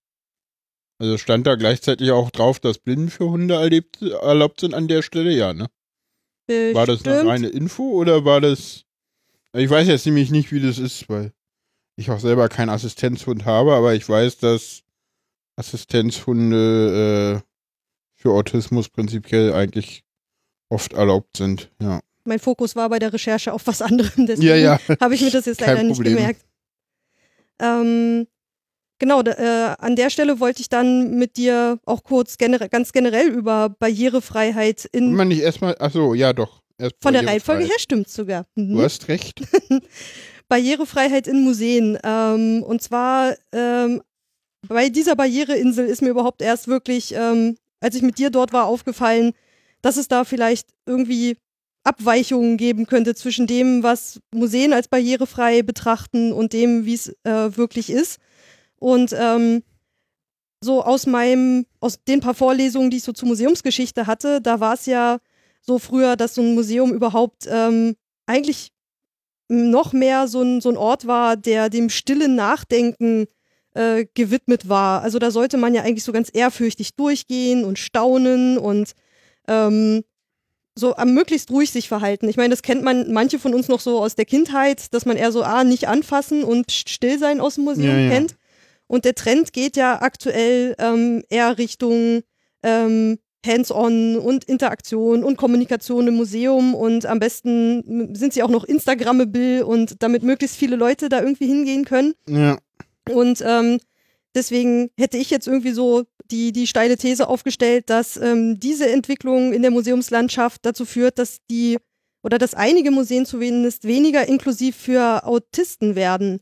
[0.99, 5.01] Also stand da gleichzeitig auch drauf, dass Blinden für Hunde erlebt, erlaubt sind an der
[5.01, 5.67] Stelle, ja, ne?
[6.47, 7.29] War das eine Bestimmt.
[7.29, 8.85] reine Info oder war das.
[9.53, 11.33] Ich weiß jetzt nämlich nicht, wie das ist, weil
[11.97, 14.83] ich auch selber keinen Assistenzhund habe, aber ich weiß, dass
[15.57, 17.47] Assistenzhunde äh,
[18.15, 20.03] für Autismus prinzipiell eigentlich
[20.69, 21.69] oft erlaubt sind.
[21.81, 24.79] Ja, Mein Fokus war bei der Recherche auf was anderem, deswegen ja, ja.
[25.01, 26.46] habe ich mir das jetzt leider nicht gemerkt.
[27.59, 28.27] Ähm,
[28.99, 33.27] genau, äh, an der Stelle wollte ich dann mit dir auch kurz genere ganz generell
[33.27, 35.75] über Barrierefreiheit in, man nicht erstmal.
[35.79, 36.61] Achso, ja, doch.
[36.77, 37.25] Erst von der.
[37.25, 38.45] Reihenfolge her stimmt sogar.
[38.55, 38.75] Mhm.
[38.75, 39.41] Du hast recht.
[40.47, 41.97] Barrierefreiheit in Museen.
[42.03, 44.01] Ähm, und zwar ähm,
[44.67, 48.65] bei dieser Barriereinsel ist mir überhaupt erst wirklich, ähm, als ich mit dir dort war,
[48.65, 49.33] aufgefallen,
[49.81, 51.37] dass es da vielleicht irgendwie
[51.87, 57.55] Abweichungen geben könnte zwischen dem, was Museen als barrierefrei betrachten und dem, wie es äh,
[57.55, 58.19] wirklich ist.
[58.75, 59.63] Und ähm,
[60.61, 64.73] so aus meinem, aus den paar Vorlesungen, die ich so zur Museumsgeschichte hatte, da war
[64.73, 65.19] es ja
[65.61, 67.95] so früher, dass so ein Museum überhaupt ähm,
[68.25, 68.71] eigentlich
[69.49, 73.27] noch mehr so ein, so ein Ort war, der dem stillen Nachdenken
[73.73, 75.01] äh, gewidmet war.
[75.03, 78.91] Also da sollte man ja eigentlich so ganz ehrfürchtig durchgehen und staunen und
[79.47, 80.03] ähm,
[80.77, 82.29] so am möglichst ruhig sich verhalten.
[82.29, 85.17] Ich meine, das kennt man manche von uns noch so aus der Kindheit, dass man
[85.17, 88.09] eher so ah, nicht anfassen und still sein aus dem Museum Ja, ja.
[88.09, 88.35] kennt.
[88.87, 92.21] Und der Trend geht ja aktuell ähm, eher Richtung
[92.63, 98.63] ähm, Hands-on und Interaktion und Kommunikation im Museum und am besten sind sie auch noch
[98.63, 102.13] Instagrammable und damit möglichst viele Leute da irgendwie hingehen können.
[102.27, 102.57] Ja.
[103.09, 103.79] Und ähm,
[104.35, 109.53] deswegen hätte ich jetzt irgendwie so die, die steile These aufgestellt, dass ähm, diese Entwicklung
[109.53, 111.77] in der Museumslandschaft dazu führt, dass die
[112.23, 116.39] oder dass einige Museen zumindest weniger inklusiv für Autisten werden.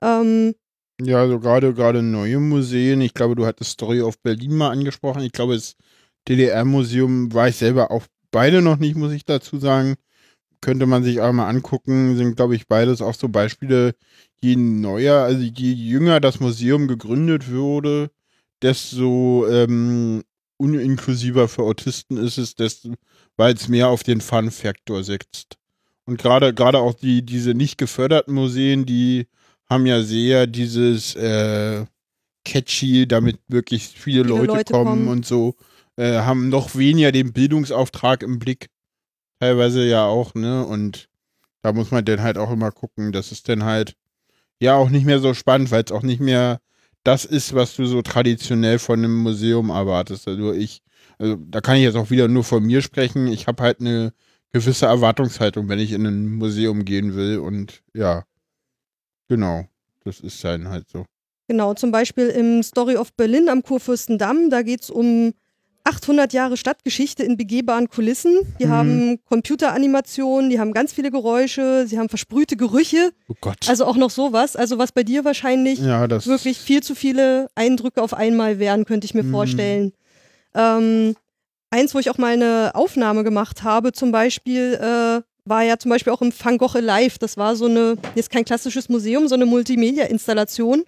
[0.00, 0.54] Ähm,
[1.00, 3.00] Ja, also gerade gerade neue Museen.
[3.00, 5.22] Ich glaube, du hattest Story of Berlin mal angesprochen.
[5.22, 5.76] Ich glaube, das
[6.28, 9.94] DDR-Museum war ich selber auch beide noch nicht, muss ich dazu sagen.
[10.60, 12.16] Könnte man sich auch mal angucken.
[12.16, 13.94] Sind, glaube ich, beides auch so Beispiele.
[14.42, 18.10] Je neuer, also je jünger das Museum gegründet wurde,
[18.60, 20.24] desto ähm,
[20.56, 22.94] uninklusiver für Autisten ist es, desto,
[23.36, 25.58] weil es mehr auf den Fun-Faktor setzt.
[26.04, 29.28] Und gerade gerade auch die diese nicht geförderten Museen, die
[29.70, 31.84] haben ja sehr dieses äh,
[32.44, 35.08] catchy, damit wirklich viele, Viele Leute, Leute kommen, kommen.
[35.08, 35.54] und so,
[35.96, 38.68] äh, haben noch weniger den Bildungsauftrag im Blick.
[39.38, 40.64] Teilweise ja auch, ne?
[40.66, 41.08] Und
[41.62, 43.94] da muss man dann halt auch immer gucken, dass es dann halt
[44.62, 46.60] ja auch nicht mehr so spannend, weil es auch nicht mehr
[47.04, 50.28] das ist, was du so traditionell von einem Museum erwartest.
[50.28, 50.82] Also ich,
[51.18, 53.26] also da kann ich jetzt auch wieder nur von mir sprechen.
[53.26, 54.12] Ich habe halt eine
[54.52, 58.24] gewisse Erwartungshaltung, wenn ich in ein Museum gehen will und ja,
[59.28, 59.66] genau,
[60.04, 61.06] das ist dann halt so.
[61.48, 65.32] Genau, zum Beispiel im Story of Berlin am Kurfürstendamm, da geht es um
[65.84, 68.38] 800 Jahre Stadtgeschichte in begehbaren Kulissen.
[68.60, 68.70] Die Mhm.
[68.70, 73.68] haben Computeranimationen, die haben ganz viele Geräusche, sie haben versprühte Gerüche, Oh Gott.
[73.68, 74.54] also auch noch sowas.
[74.56, 79.04] Also was bei dir wahrscheinlich ja, wirklich viel zu viele Eindrücke auf einmal wären, könnte
[79.06, 79.30] ich mir Mhm.
[79.30, 79.92] vorstellen.
[80.54, 81.16] Ähm,
[81.70, 85.90] eins, wo ich auch mal eine Aufnahme gemacht habe, zum Beispiel, äh, war ja zum
[85.90, 87.18] Beispiel auch im Van Gogh Alive.
[87.18, 90.84] Das war so eine, jetzt kein klassisches Museum, sondern eine Multimedia-Installation,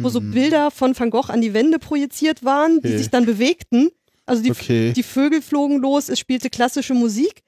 [0.00, 0.30] wo so Mhm.
[0.30, 2.96] Bilder von Van Gogh an die Wände projiziert waren, die Okay.
[2.98, 3.90] sich dann bewegten.
[4.28, 4.92] Also die, Okay.
[4.92, 7.42] die Vögel flogen los, es spielte klassische Musik.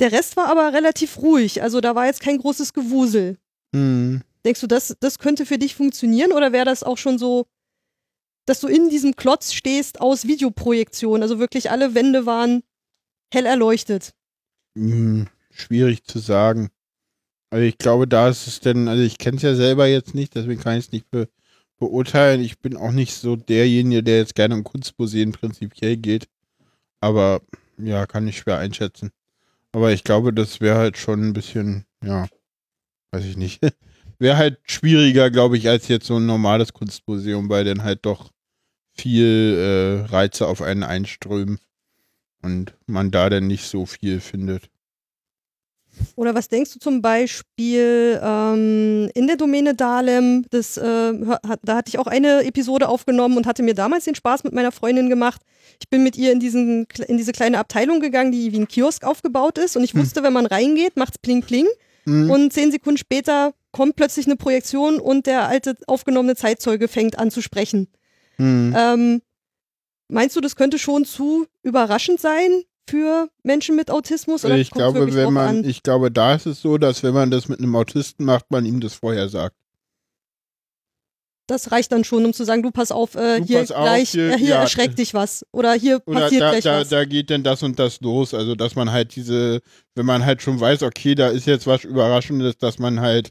[0.00, 3.38] Der Rest war aber relativ ruhig, also da war jetzt kein großes Gewusel.
[3.72, 4.22] Mhm.
[4.44, 7.46] Denkst du, das, das könnte für dich funktionieren oder wäre das auch schon so,
[8.46, 11.22] dass du in diesem Klotz stehst aus Videoprojektion?
[11.22, 12.62] Also wirklich alle Wände waren
[13.32, 14.14] hell erleuchtet.
[14.76, 16.70] Hm, schwierig zu sagen.
[17.50, 20.34] Also ich glaube, da ist es denn, also ich kenne es ja selber jetzt nicht,
[20.34, 21.28] deswegen kann ich es nicht be
[21.78, 22.40] beurteilen.
[22.40, 26.28] Ich bin auch nicht so derjenige, der jetzt gerne in Kunstmuseen prinzipiell geht.
[27.00, 27.40] Aber
[27.78, 29.10] ja, kann ich schwer einschätzen.
[29.72, 32.28] Aber ich glaube, das wäre halt schon ein bisschen, ja,
[33.12, 33.60] weiß ich nicht.
[34.18, 38.30] wäre halt schwieriger, glaube ich, als jetzt so ein normales Kunstmuseum, weil dann halt doch
[38.96, 41.58] viel äh, Reize auf einen einströmen
[42.42, 44.70] und man da dann nicht so viel findet.
[46.16, 50.44] Oder was denkst du zum Beispiel ähm, in der Domäne Dahlem?
[50.50, 51.12] Das, äh,
[51.62, 54.72] da hatte ich auch eine Episode aufgenommen und hatte mir damals den Spaß mit meiner
[54.72, 55.42] Freundin gemacht.
[55.80, 59.04] Ich bin mit ihr in, diesen, in diese kleine Abteilung gegangen, die wie ein Kiosk
[59.04, 59.76] aufgebaut ist.
[59.76, 60.00] Und ich hm.
[60.00, 60.26] wusste, hm.
[60.26, 61.66] wenn man reingeht, macht es pling pling.
[62.04, 62.30] Hm.
[62.30, 67.30] Und zehn Sekunden später kommt plötzlich eine Projektion und der alte aufgenommene Zeitzeuge fängt an
[67.30, 67.88] zu sprechen.
[68.36, 68.74] Hm.
[68.76, 69.22] Ähm,
[70.08, 74.44] meinst du, das könnte schon zu überraschend sein für Menschen mit Autismus?
[74.44, 77.48] Oder ich glaube, wenn man, ich glaube, da ist es so, dass wenn man das
[77.48, 79.56] mit einem Autisten macht, man ihm das vorher sagt.
[81.46, 84.10] Das reicht dann schon, um zu sagen, du pass auf, äh, hier pass gleich, auf,
[84.10, 85.46] hier, äh, hier ja, erschreckt dich was.
[85.50, 86.88] Oder hier oder passiert da, gleich da, was.
[86.90, 88.34] Da geht denn das und das los.
[88.34, 89.60] Also, dass man halt diese,
[89.94, 93.30] wenn man halt schon weiß, okay, da ist jetzt was Überraschendes, dass man halt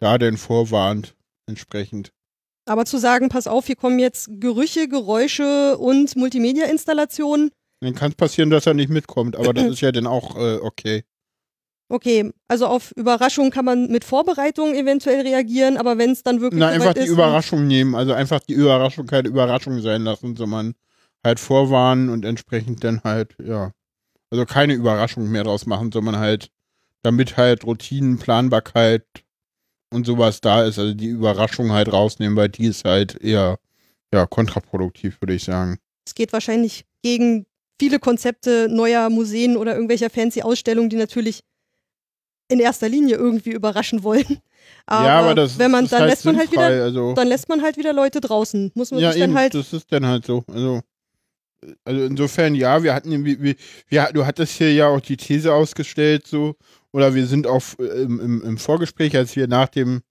[0.00, 1.14] da denn vorwarnt,
[1.46, 2.10] entsprechend.
[2.64, 7.50] Aber zu sagen, pass auf, hier kommen jetzt Gerüche, Geräusche und Multimedia-Installationen.
[7.82, 10.58] Dann kann es passieren, dass er nicht mitkommt, aber das ist ja dann auch äh,
[10.58, 11.04] okay.
[11.88, 16.58] Okay, also auf Überraschungen kann man mit Vorbereitung eventuell reagieren, aber wenn es dann wirklich.
[16.58, 20.74] Na, einfach die Überraschung nehmen, also einfach die Überraschung keine Überraschung sein lassen, sondern
[21.22, 23.72] halt vorwarnen und entsprechend dann halt, ja.
[24.30, 26.50] Also keine Überraschung mehr draus machen, sondern halt,
[27.02, 29.04] damit halt Routinen, Planbarkeit
[29.92, 33.58] und sowas da ist, also die Überraschung halt rausnehmen, weil die ist halt eher
[34.14, 35.78] ja, kontraproduktiv, würde ich sagen.
[36.06, 37.44] Es geht wahrscheinlich gegen
[37.82, 41.42] viele Konzepte neuer Museen oder irgendwelcher fancy Ausstellungen, die natürlich
[42.48, 44.38] in erster Linie irgendwie überraschen wollen.
[44.86, 47.48] Aber, ja, aber das, wenn man, dann halt lässt man halt wieder, also, dann lässt
[47.48, 48.70] man halt wieder Leute draußen.
[48.74, 49.54] Muss man ja, sich dann eben, halt.
[49.54, 50.44] Das ist dann halt so.
[50.46, 50.80] Also,
[51.84, 53.56] also insofern ja, wir hatten, wir,
[53.88, 56.54] wir, du hattest hier ja auch die These ausgestellt, so
[56.92, 60.02] oder wir sind auch äh, im, im, im Vorgespräch, als wir nach dem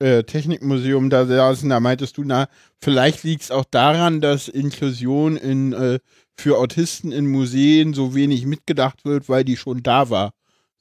[0.00, 2.48] äh, Technikmuseum da saßen, da meintest du, na,
[2.80, 6.00] vielleicht liegt es auch daran, dass Inklusion in, äh,
[6.38, 10.32] für Autisten in Museen so wenig mitgedacht wird, weil die schon da war.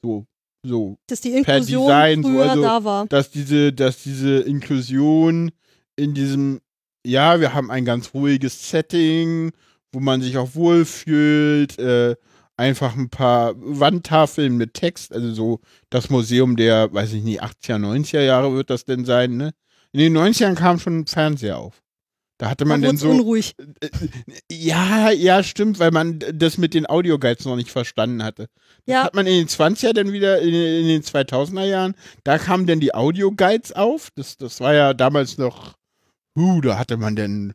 [0.02, 0.26] So,
[0.64, 0.98] so.
[1.08, 3.06] Dass die Inklusion per Design, früher so, also, da war.
[3.08, 5.52] Dass diese, dass diese Inklusion
[5.96, 6.62] in diesem,
[7.06, 9.52] ja, wir haben ein ganz ruhiges Setting,
[9.92, 12.16] wo man sich auch wohlfühlt, äh,
[12.58, 15.60] einfach ein paar Wandtafeln mit Text, also so
[15.90, 19.52] das Museum der, weiß ich nicht, 80er, 90er Jahre wird das denn sein, ne?
[19.94, 21.82] In den 90ern kam schon ein Fernseher auf.
[22.42, 23.12] Da hatte man dann so.
[23.12, 23.54] unruhig.
[23.60, 24.10] Äh, äh,
[24.52, 28.48] ja, ja, stimmt, weil man das mit den Audioguides noch nicht verstanden hatte.
[28.88, 29.04] Das ja.
[29.04, 32.80] hat man in den 20er dann wieder, in, in den 2000er Jahren, da kamen dann
[32.80, 34.10] die Audioguides auf.
[34.16, 35.76] Das, das war ja damals noch,
[36.36, 37.54] huh, da hatte man denn,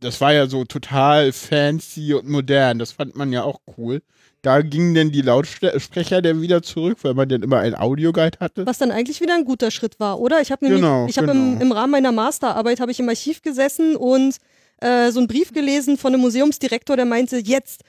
[0.00, 2.78] das war ja so total fancy und modern.
[2.78, 4.00] Das fand man ja auch cool
[4.44, 8.66] da gingen denn die Lautsprecher dann wieder zurück, weil man dann immer ein Audioguide hatte.
[8.66, 10.40] Was dann eigentlich wieder ein guter Schritt war, oder?
[10.40, 11.54] Ich habe nämlich, genau, ich habe genau.
[11.54, 14.36] im, im, Rahmen meiner Masterarbeit habe ich im Archiv gesessen und
[14.80, 17.82] äh, so einen Brief gelesen von einem Museumsdirektor, der meinte, jetzt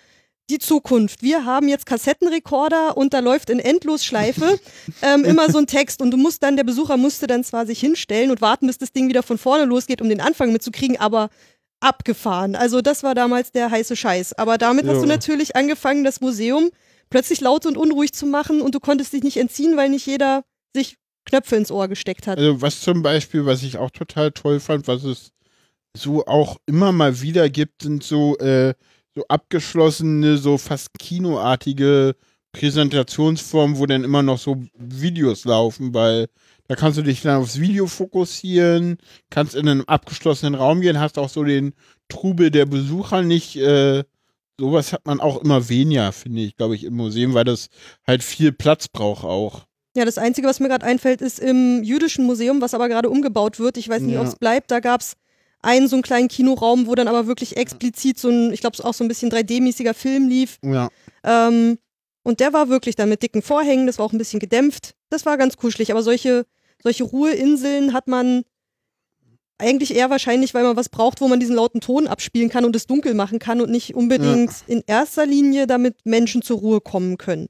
[0.49, 1.23] die Zukunft.
[1.23, 4.59] Wir haben jetzt Kassettenrekorder und da läuft in Endlosschleife
[5.01, 7.79] ähm, immer so ein Text und du musst dann, der Besucher musste dann zwar sich
[7.79, 11.29] hinstellen und warten, bis das Ding wieder von vorne losgeht, um den Anfang mitzukriegen, aber
[11.85, 12.55] abgefahren.
[12.55, 14.33] Also das war damals der heiße Scheiß.
[14.33, 14.91] Aber damit jo.
[14.91, 16.71] hast du natürlich angefangen, das Museum
[17.09, 20.43] plötzlich laut und unruhig zu machen und du konntest dich nicht entziehen, weil nicht jeder
[20.75, 22.37] sich Knöpfe ins Ohr gesteckt hat.
[22.37, 25.31] Also was zum Beispiel, was ich auch total toll fand, was es
[25.95, 28.73] so auch immer mal wieder gibt, sind so, äh,
[29.15, 32.15] so abgeschlossene, so fast kinoartige
[32.51, 36.27] Präsentationsformen, wo dann immer noch so Videos laufen, weil
[36.67, 38.97] da kannst du dich dann aufs Video fokussieren,
[39.29, 41.73] kannst in einen abgeschlossenen Raum gehen, hast auch so den
[42.09, 43.55] Trubel der Besucher nicht.
[43.55, 44.03] Äh,
[44.59, 47.67] sowas hat man auch immer weniger, finde ich, glaube ich, im Museum, weil das
[48.07, 49.65] halt viel Platz braucht auch.
[49.95, 53.59] Ja, das Einzige, was mir gerade einfällt, ist im jüdischen Museum, was aber gerade umgebaut
[53.59, 53.77] wird.
[53.77, 54.21] Ich weiß nicht, ja.
[54.21, 54.69] ob es bleibt.
[54.71, 55.13] Da gab es
[55.61, 58.93] einen so einen kleinen Kinoraum, wo dann aber wirklich explizit so ein, ich glaube, auch
[58.93, 60.57] so ein bisschen 3D-mäßiger Film lief.
[60.63, 60.89] Ja.
[61.23, 61.77] Ähm,
[62.23, 64.95] und der war wirklich dann mit dicken Vorhängen, das war auch ein bisschen gedämpft.
[65.09, 66.45] Das war ganz kuschelig, aber solche
[66.83, 68.43] solche Ruheinseln hat man
[69.57, 72.75] eigentlich eher wahrscheinlich, weil man was braucht, wo man diesen lauten Ton abspielen kann und
[72.75, 74.75] es dunkel machen kann und nicht unbedingt ja.
[74.75, 77.47] in erster Linie, damit Menschen zur Ruhe kommen können.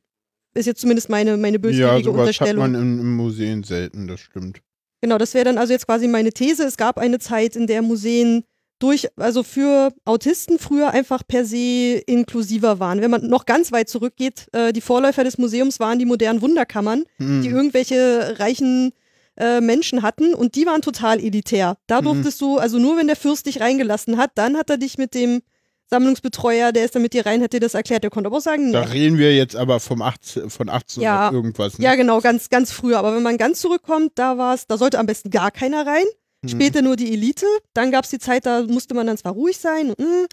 [0.54, 2.64] Ist jetzt zumindest meine, meine böswillige ja, Unterstellung.
[2.64, 4.62] hat man in, in Museen selten, das stimmt.
[5.02, 6.64] Genau, das wäre dann also jetzt quasi meine These.
[6.64, 8.44] Es gab eine Zeit, in der Museen
[8.80, 13.02] durch, also für Autisten früher einfach per se inklusiver waren.
[13.02, 17.04] Wenn man noch ganz weit zurückgeht, äh, die Vorläufer des Museums waren die modernen Wunderkammern,
[17.18, 17.42] hm.
[17.42, 18.94] die irgendwelche reichen
[19.38, 21.78] äh, Menschen hatten und die waren total elitär.
[21.88, 22.06] Da mhm.
[22.06, 22.46] durftest mhm.
[22.46, 25.42] du, also nur wenn der Fürst dich reingelassen hat, dann hat er dich mit dem
[25.90, 28.04] Sammlungsbetreuer, der ist da mit dir rein, hat dir das erklärt.
[28.04, 28.74] Der konnte aber auch sagen, nee.
[28.74, 31.78] Da reden wir jetzt aber vom 18, von 18 ja, irgendwas.
[31.78, 31.86] Ne?
[31.86, 32.98] Ja, genau, ganz, ganz früher.
[32.98, 36.06] Aber wenn man ganz zurückkommt, da war es, da sollte am besten gar keiner rein.
[36.42, 36.50] Mhm.
[36.50, 37.46] Später nur die Elite.
[37.74, 39.90] Dann gab es die Zeit, da musste man dann zwar ruhig sein.
[39.90, 40.26] Und, mm,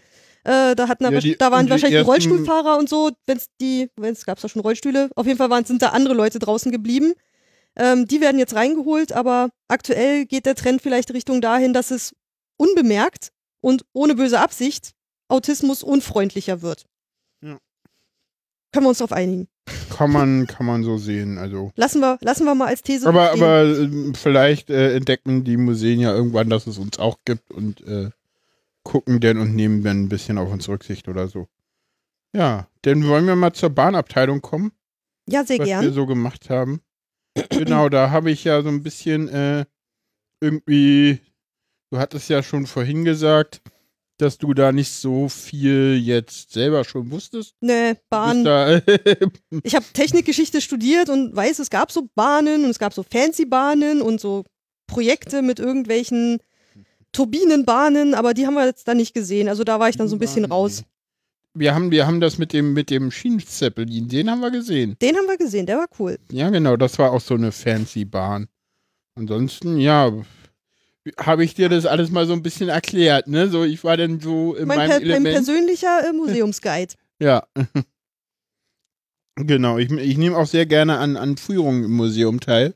[0.44, 3.10] äh, da, hatten aber, Ja, die- da waren die wahrscheinlich ersten- Rollstuhlfahrer und so.
[3.26, 5.10] Wenn es die, wenn es gab es da schon Rollstühle.
[5.16, 7.12] Auf jeden Fall waren, sind da andere Leute draußen geblieben.
[7.76, 12.14] Ähm, die werden jetzt reingeholt, aber aktuell geht der Trend vielleicht Richtung dahin, dass es
[12.56, 13.30] unbemerkt
[13.60, 14.92] und ohne böse Absicht
[15.28, 16.84] Autismus unfreundlicher wird.
[17.42, 17.58] Ja.
[18.72, 19.48] Können wir uns darauf einigen.
[19.90, 21.38] Kann man, kann man so sehen.
[21.38, 21.72] Also.
[21.76, 23.42] Lassen wir, lassen wir mal als These Aber, stehen.
[23.42, 27.80] aber ähm, vielleicht äh, entdecken die Museen ja irgendwann, dass es uns auch gibt und
[27.86, 28.10] äh,
[28.82, 31.46] gucken denn und nehmen dann ein bisschen auf uns Rücksicht oder so.
[32.34, 34.72] Ja, dann wollen wir mal zur Bahnabteilung kommen,
[35.28, 35.92] Ja, sehr was wir gern.
[35.92, 36.80] so gemacht haben.
[37.50, 39.64] Genau, da habe ich ja so ein bisschen äh,
[40.40, 41.20] irgendwie,
[41.90, 43.62] du hattest ja schon vorhin gesagt,
[44.18, 47.54] dass du da nicht so viel jetzt selber schon wusstest.
[47.60, 48.44] Ne, Du Bahn.
[49.64, 53.46] Ich habe Technikgeschichte studiert und weiß, es gab so Bahnen und es gab so fancy
[53.46, 54.44] Bahnen und so
[54.86, 56.38] Projekte mit irgendwelchen
[57.12, 59.48] Turbinenbahnen, aber die haben wir jetzt da nicht gesehen.
[59.48, 60.84] Also da war ich dann so ein bisschen raus.
[61.54, 64.96] Wir haben, wir haben das mit dem, mit dem Schienenzeppelin, den haben wir gesehen.
[65.02, 66.18] Den haben wir gesehen, der war cool.
[66.30, 68.48] Ja, genau, das war auch so eine fancy Bahn.
[69.14, 70.12] Ansonsten, ja,
[71.18, 73.48] habe ich dir das alles mal so ein bisschen erklärt, ne?
[73.48, 75.34] So, ich war dann so in Mein, meinem per mein Element.
[75.34, 76.94] persönlicher äh, Museumsguide.
[77.20, 77.46] ja.
[79.36, 82.74] genau, ich, ich nehme auch sehr gerne an, an Führungen im Museum teil.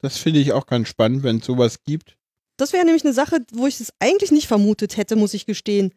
[0.00, 2.16] Das finde ich auch ganz spannend, wenn es sowas gibt.
[2.56, 5.92] Das wäre nämlich eine Sache, wo ich es eigentlich nicht vermutet hätte, muss ich gestehen.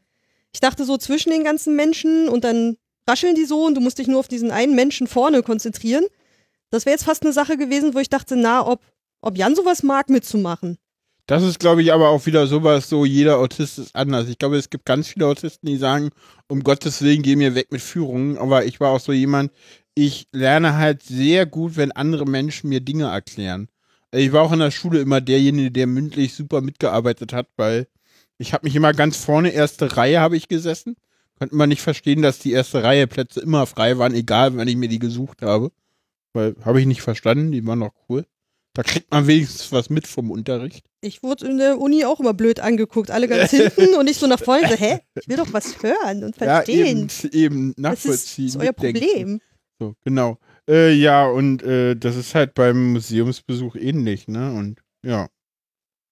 [0.53, 3.97] Ich dachte so zwischen den ganzen Menschen und dann rascheln die so und du musst
[3.97, 6.05] dich nur auf diesen einen Menschen vorne konzentrieren.
[6.69, 8.81] Das wäre jetzt fast eine Sache gewesen, wo ich dachte, na, ob,
[9.21, 10.77] ob Jan sowas mag, mitzumachen.
[11.27, 14.27] Das ist, glaube ich, aber auch wieder sowas, so jeder Autist ist anders.
[14.27, 16.09] Ich glaube, es gibt ganz viele Autisten, die sagen,
[16.47, 18.37] um Gottes Willen, geh mir weg mit Führungen.
[18.37, 19.51] Aber ich war auch so jemand,
[19.95, 23.69] ich lerne halt sehr gut, wenn andere Menschen mir Dinge erklären.
[24.11, 27.87] Ich war auch in der Schule immer derjenige, der mündlich super mitgearbeitet hat, weil
[28.41, 30.95] ich habe mich immer ganz vorne, erste Reihe habe ich gesessen.
[31.37, 34.75] Konnte man nicht verstehen, dass die erste Reihe Plätze immer frei waren, egal, wenn ich
[34.75, 35.71] mir die gesucht habe.
[36.33, 38.25] Weil, habe ich nicht verstanden, die waren doch cool.
[38.73, 40.85] Da kriegt man wenigstens was mit vom Unterricht.
[41.01, 44.27] Ich wurde in der Uni auch immer blöd angeguckt, alle ganz hinten und ich so
[44.27, 44.99] nach vorne so, hä?
[45.19, 47.09] Ich will doch was hören und verstehen.
[47.09, 48.47] Ja, eben, eben das ist, nachvollziehen.
[48.47, 48.73] ist euer.
[48.73, 49.41] Problem.
[49.79, 50.37] So, genau.
[50.69, 54.53] Äh, ja, und äh, das ist halt beim Museumsbesuch ähnlich, ne?
[54.53, 55.27] Und ja.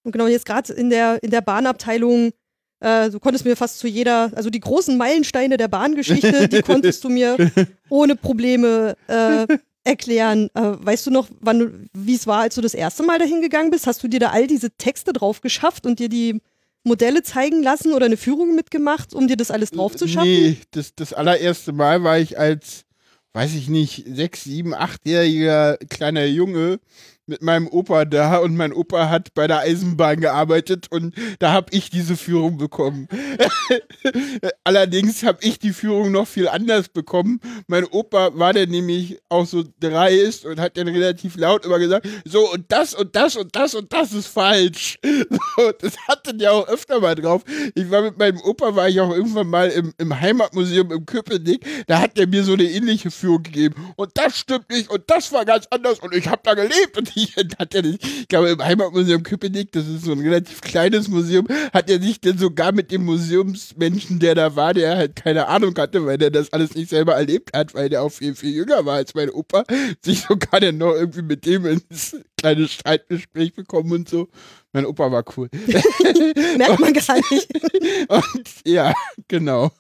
[0.04, 2.32] Und genau, jetzt gerade in der, in der Bahnabteilung,
[2.80, 7.04] äh, du konntest mir fast zu jeder, also die großen Meilensteine der Bahngeschichte, die konntest
[7.04, 7.38] du mir
[7.90, 9.46] ohne Probleme äh,
[9.84, 10.50] erklären.
[10.54, 13.72] Äh, weißt du noch, wann wie es war, als du das erste Mal dahin gegangen
[13.72, 13.88] bist?
[13.88, 16.42] Hast du dir da all diese Texte drauf geschafft und dir die
[16.84, 20.30] Modelle zeigen lassen oder eine Führung mitgemacht, um dir das alles drauf zu schaffen?
[20.30, 22.86] Nee, das, das allererste Mal war ich als,
[23.34, 26.80] weiß ich nicht, sechs, sieben, achtjähriger kleiner Junge
[27.30, 31.68] mit meinem Opa da und mein Opa hat bei der Eisenbahn gearbeitet und da habe
[31.72, 33.08] ich diese Führung bekommen.
[34.64, 37.40] Allerdings habe ich die Führung noch viel anders bekommen.
[37.68, 42.08] Mein Opa war dann nämlich auch so dreist und hat dann relativ laut immer gesagt,
[42.26, 45.00] so und das und das und das und das ist falsch.
[45.82, 47.44] Das hatte der auch öfter mal drauf.
[47.76, 51.66] Ich war mit meinem Opa, war ich auch irgendwann mal im, im Heimatmuseum im Köpenick,
[51.88, 53.94] da hat der mir so eine ähnliche Führung gegeben.
[53.98, 57.16] Und das stimmt nicht und das war ganz anders und ich habe da gelebt und
[57.28, 61.48] hat er nicht, ich glaube im Heimatmuseum Köpenick, das ist so ein relativ kleines Museum,
[61.74, 65.76] hat er sich denn sogar mit dem Museumsmenschen, der da war, der halt keine Ahnung
[65.78, 68.86] hatte, weil der das alles nicht selber erlebt hat, weil der auch viel, viel jünger
[68.86, 69.64] war als mein Opa,
[70.04, 74.30] sich sogar dann noch irgendwie mit dem ins kleine Streitgespräch bekommen und so.
[74.72, 75.50] Mein Opa war cool.
[76.58, 77.50] Merkt man gar nicht.
[78.10, 78.94] Und ja,
[79.28, 79.72] genau.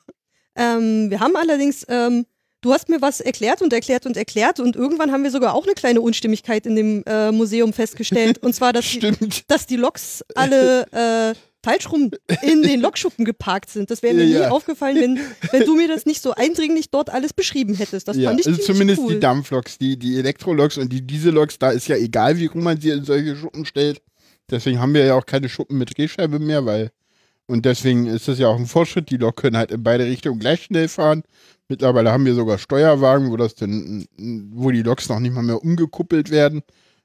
[0.55, 2.26] Ähm, wir haben allerdings, ähm,
[2.62, 5.66] du hast mir was erklärt und erklärt und erklärt und irgendwann haben wir sogar auch
[5.66, 8.38] eine kleine Unstimmigkeit in dem äh, Museum festgestellt.
[8.39, 9.12] Und zwar, dass die,
[9.47, 13.91] dass die Loks alle äh, falsch rum in den Lokschuppen geparkt sind.
[13.91, 14.39] Das wäre mir Ja.
[14.39, 15.20] nie aufgefallen, wenn,
[15.51, 18.07] wenn du mir das nicht so eindringlich dort alles beschrieben hättest.
[18.07, 19.14] Das ja, fand ich also zumindest cool.
[19.14, 22.80] die Dampfloks, die, die Elektroloks und die Dieselloks, da ist ja egal, wie rum man
[22.80, 24.01] sie in solche Schuppen stellt.
[24.49, 26.91] Deswegen haben wir ja auch keine Schuppen mit Drehscheibe mehr, weil
[27.45, 29.10] und deswegen ist das ja auch ein Fortschritt.
[29.10, 31.24] Die Lok können halt in beide Richtungen gleich schnell fahren.
[31.70, 34.05] Mittlerweile haben wir sogar Steuerwagen, wo das dann,
[34.51, 36.63] wo die Loks noch nicht mal mehr umgekuppelt werden,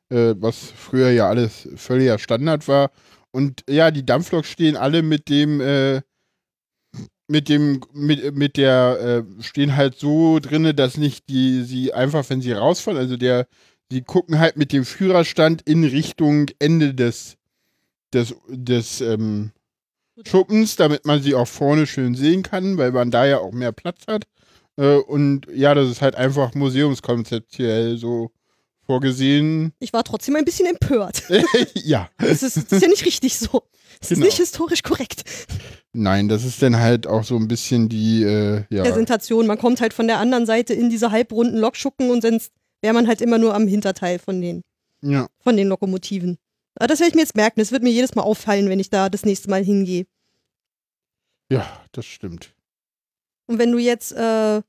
[0.09, 2.91] äh, was früher ja alles völliger Standard war.
[3.31, 6.01] Und ja, die Dampfloks stehen alle mit dem äh,
[7.29, 12.29] mit dem, mit, mit der, äh, stehen halt so drinne, dass nicht die, sie einfach,
[12.29, 13.47] wenn sie rausfahren, also der,
[13.91, 17.37] sie gucken halt mit dem Führerstand in Richtung Ende des,
[18.13, 19.53] des, des, ähm,
[20.25, 23.73] Schuppens, damit man sie auch vorne schön sehen kann, weil man da ja auch mehr
[23.73, 24.25] Platz hat.
[24.77, 28.31] Äh, und ja, das ist halt einfach museumskonzeptuell so
[28.87, 29.73] vorgesehen.
[29.79, 31.23] Ich war trotzdem ein bisschen empört.
[31.75, 32.09] ja.
[32.19, 33.63] Das ist, das ist ja nicht richtig so.
[34.01, 34.21] Das Genau.
[34.21, 35.23] ist nicht historisch korrekt.
[35.93, 38.83] Nein, das ist dann halt auch so ein bisschen die, äh, ja.
[38.83, 39.47] Präsentation.
[39.47, 42.53] Man kommt halt von der anderen Seite in diese halbrunden Lokschuppen und sonst
[42.83, 44.63] wäre man halt immer nur am Hinterteil von den,
[45.03, 45.29] ja.
[45.39, 46.37] von den Lokomotiven.
[46.75, 47.61] Aber das werde ich mir jetzt merken.
[47.61, 50.07] Das wird mir jedes Mal auffallen, wenn ich da das nächste Mal hingehe.
[51.51, 52.54] Ja, das stimmt.
[53.47, 54.63] Und wenn du jetzt, äh,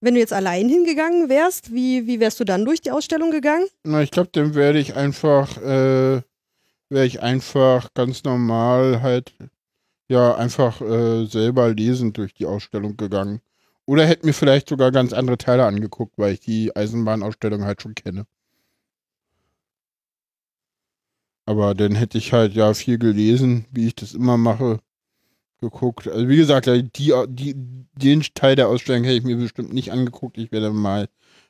[0.00, 3.66] wenn du jetzt allein hingegangen wärst, wie, wie wärst du dann durch die Ausstellung gegangen?
[3.84, 6.22] Na, ich glaube, dann werde ich einfach, äh,
[6.88, 9.32] wäre ich einfach ganz normal halt,
[10.08, 13.40] ja, einfach äh, selber lesend durch die Ausstellung gegangen.
[13.86, 17.94] Oder hätte mir vielleicht sogar ganz andere Teile angeguckt, weil ich die Eisenbahnausstellung halt schon
[17.94, 18.26] kenne.
[21.44, 24.78] Aber dann hätte ich halt ja viel gelesen, wie ich das immer mache,
[25.62, 26.06] geguckt.
[26.08, 30.36] Also wie gesagt, die, die, den Teil der Ausstellung hätte ich mir bestimmt nicht angeguckt.
[30.36, 31.08] Ich wäre dann mal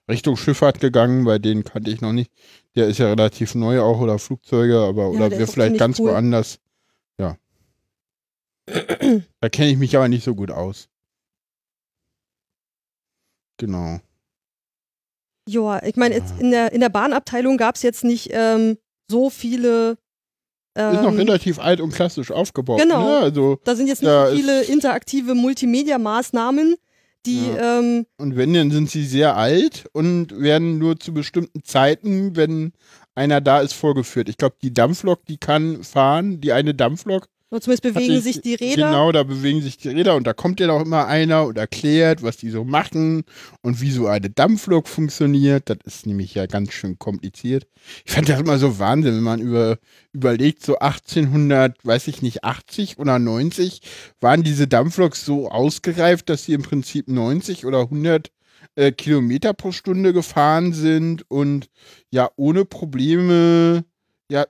[0.08, 2.30] Richtung Schifffahrt gegangen, weil den kannte ich noch nicht.
[2.76, 5.78] Der ist ja relativ neu auch oder Flugzeuge, aber oder der wäre ist auch vielleicht
[5.78, 6.10] ganz cool.
[6.10, 6.60] woanders.
[7.18, 7.36] Ja.
[9.40, 10.88] da kenne ich mich aber nicht so gut aus.
[13.58, 14.00] Genau.
[15.48, 16.24] Ja, ich meine, Ja.
[16.38, 19.98] in der, in der Bahnabteilung gab es jetzt nicht ähm, so viele.
[20.74, 22.80] Ähm, ist noch relativ alt und klassisch aufgebaut.
[22.80, 23.06] genau.
[23.06, 23.18] Ne?
[23.18, 26.76] Also, da sind jetzt nicht so viele interaktive Multimedia-Maßnahmen,
[27.26, 32.36] die ähm, und wenn, dann sind sie sehr alt und werden nur zu bestimmten Zeiten,
[32.36, 32.72] wenn
[33.14, 34.28] einer da ist, vorgeführt.
[34.28, 37.28] Ich glaube, die Dampflok, die kann fahren, die eine Dampflok.
[37.52, 38.86] Oder zumindest bewegen hatte ich- sich die Räder.
[38.88, 42.22] Genau, da bewegen sich die Räder und da kommt ja auch immer einer und erklärt,
[42.22, 43.24] was die so machen
[43.60, 45.68] und wie so eine Dampflok funktioniert.
[45.68, 47.66] Das ist nämlich ja ganz schön kompliziert.
[48.06, 49.78] Ich fand das immer so Wahnsinn, wenn man über,
[50.12, 53.80] überlegt, so 1800, weiß ich nicht, 80 oder 90
[54.20, 58.30] waren diese Dampfloks so ausgereift, dass sie im Prinzip 90 oder 100
[58.76, 61.68] äh, Kilometer pro Stunde gefahren sind und
[62.10, 63.84] ja ohne Probleme
[64.30, 64.46] ja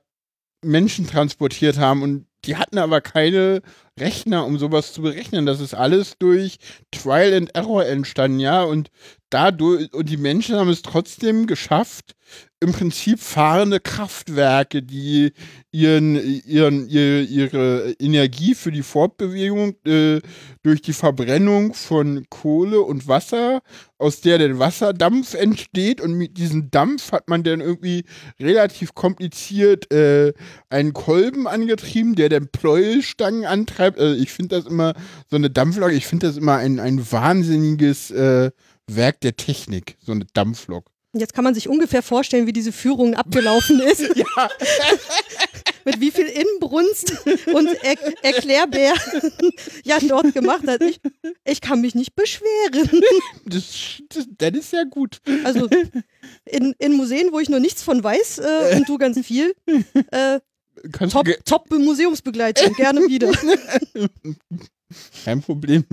[0.65, 3.63] Menschen transportiert haben und die hatten aber keine
[3.99, 5.47] Rechner, um sowas zu berechnen.
[5.47, 6.57] Das ist alles durch
[6.91, 8.63] Trial and Error entstanden, ja.
[8.63, 8.91] Und
[9.31, 12.15] dadurch, und die Menschen haben es trotzdem geschafft,
[12.61, 15.33] im Prinzip fahrende Kraftwerke, die
[15.73, 16.15] ihren,
[16.47, 20.21] ihren, ihre, ihre Energie für die Fortbewegung äh,
[20.63, 23.63] durch die Verbrennung von Kohle und Wasser,
[23.99, 26.01] aus der der Wasserdampf entsteht.
[26.01, 28.05] Und mit diesem Dampf hat man dann irgendwie
[28.39, 30.33] relativ kompliziert äh,
[30.71, 33.82] einen Kolben angetrieben, der dann Pleuelstangen antreibt.
[33.83, 34.95] Also ich finde das immer,
[35.29, 38.51] so eine Dampflok, ich finde das immer ein, ein wahnsinniges äh,
[38.87, 40.93] Werk der Technik, so eine Dampflok.
[41.15, 44.01] Jetzt kann man sich ungefähr vorstellen, wie diese Führung abgelaufen ist.
[44.17, 44.49] Ja,
[45.85, 47.13] Mit wie viel Inbrunst
[47.53, 48.95] und er Erklärbär
[49.85, 50.81] Jan dort gemacht hat.
[50.81, 51.01] Ich,
[51.45, 53.03] ich kann mich nicht beschweren.
[53.45, 55.19] das, das, das ist ja gut.
[55.43, 55.69] Also
[56.45, 59.55] in, in Museen, wo ich noch nichts von weiß äh, und du ganz viel,
[60.13, 60.39] äh,
[60.93, 63.31] Kannst top, top Museumsbegleitung, gerne wieder.
[65.25, 65.85] kein Problem.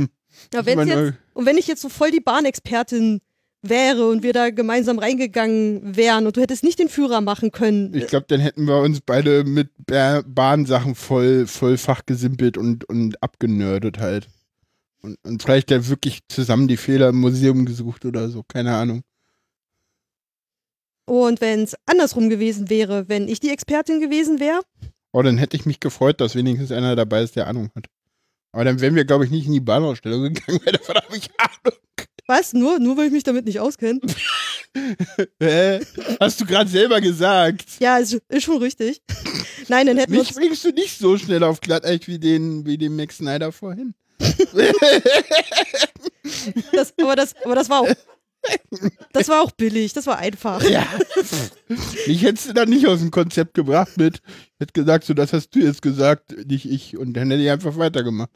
[0.53, 3.21] Ja, Ich jetzt, und wenn ich jetzt so voll die Bahnexpertin
[3.61, 7.93] wäre und wir da gemeinsam reingegangen wären und du hättest nicht den Führer machen können,
[7.93, 13.21] Ich glaube, dann hätten wir uns beide mit Ba- Bahnsachen voll, voll fachgesimpelt und, und
[13.21, 14.27] abgenördet halt.
[15.01, 19.01] Und, und vielleicht ja wirklich zusammen die Fehler im Museum gesucht oder so, keine Ahnung.
[21.10, 24.62] Und wenn es andersrum gewesen wäre, wenn ich die Expertin gewesen wäre,
[25.12, 27.86] Oh, dann hätte ich mich gefreut, dass wenigstens einer dabei ist, der Ahnung hat.
[28.51, 31.30] Aber dann wären wir, glaube ich, nicht in die Bahnausstellung gegangen, weil davon habe ich
[31.38, 31.80] Ahnung.
[32.28, 32.53] was?
[32.53, 33.99] Nur, nur weil ich mich damit nicht auskenne?
[35.41, 35.80] Hä?
[36.20, 37.66] Hast du gerade selber gesagt.
[37.80, 39.01] Ja, ist, ist schon richtig.
[39.68, 42.95] Nein, dann hätten Mich bringst du nicht so schnell auf Glatteich wie den, wie den
[42.95, 43.95] Max Snyder vorhin.
[46.72, 47.88] das, aber, das, aber das war auch,
[49.13, 50.61] das war auch billig, das war einfach.
[50.63, 50.87] Ja.
[52.07, 55.33] Mich hättest du dann nicht aus dem Konzept gebracht mit, ich hätte gesagt, so das
[55.33, 56.97] hast du jetzt gesagt, nicht ich.
[56.97, 58.31] Und dann hätte ich einfach weitergemacht.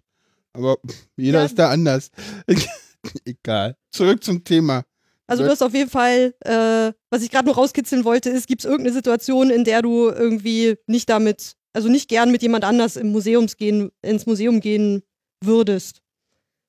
[0.53, 0.77] Aber
[1.17, 1.45] jeder Ja.
[1.45, 2.09] ist da anders.
[3.25, 3.75] Egal.
[3.91, 4.83] Zurück zum Thema.
[5.25, 8.61] Also du hast auf jeden Fall, äh, was ich gerade noch rauskitzeln wollte, ist, gibt
[8.61, 12.97] es irgendeine Situation, in der du irgendwie nicht damit, also nicht gern mit jemand anders
[12.97, 15.01] im Museums gehen, ins Museum gehen
[15.43, 16.01] würdest.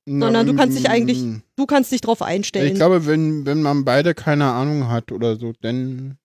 [0.06, 2.66] Sondern du kannst dich eigentlich- mm, Du kannst dich drauf einstellen.
[2.68, 6.18] Ich glaube, wenn, wenn man beide keine Ahnung hat oder so, dann,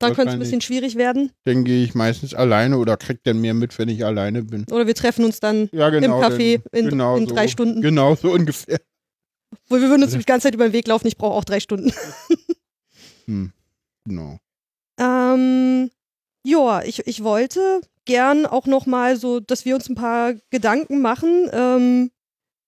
[0.00, 1.30] Dann könnte es ein bisschen schwierig werden.
[1.44, 4.64] dann gehe ich meistens alleine oder krieg dann mehr mit, wenn ich alleine bin.
[4.70, 6.20] Oder wir treffen uns dann Ja, genau.
[6.20, 7.34] im Café in, genau in so.
[7.34, 7.80] drei Stunden.
[7.82, 8.80] Genau, so ungefähr.
[9.68, 11.60] Wo wir würden uns die ganze Zeit über den Weg laufen, ich brauche auch drei
[11.60, 11.92] Stunden.
[13.26, 13.52] Hm.
[14.06, 14.38] Genau.
[14.98, 15.90] Ähm,
[16.44, 21.00] ja, ich, ich wollte gern auch noch mal so, dass wir uns ein paar Gedanken
[21.00, 22.10] machen ähm,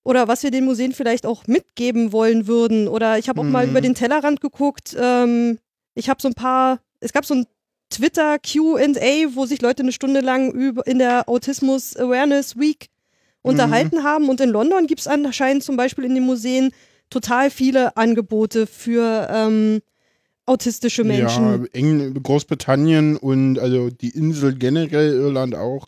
[0.03, 2.87] oder was wir den Museen vielleicht auch mitgeben wollen würden.
[2.87, 3.71] Oder ich habe auch mal Mhm.
[3.71, 4.95] über den Tellerrand geguckt.
[4.99, 5.59] Ähm,
[5.95, 7.45] ich habe so ein paar, es gab so ein
[7.89, 12.87] Twitter QA, wo sich Leute eine Stunde lang über, in der Autismus Awareness Week
[13.41, 14.03] unterhalten mhm.
[14.03, 14.29] haben.
[14.29, 16.71] Und in London gibt es anscheinend zum Beispiel in den Museen
[17.09, 19.81] total viele Angebote für ähm,
[20.45, 21.43] autistische Menschen.
[21.43, 25.87] Ja, Eng Großbritannien und also die Insel generell, Irland auch.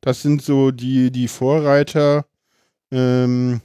[0.00, 2.26] Das sind so die, die Vorreiter.
[2.94, 3.60] Ähm,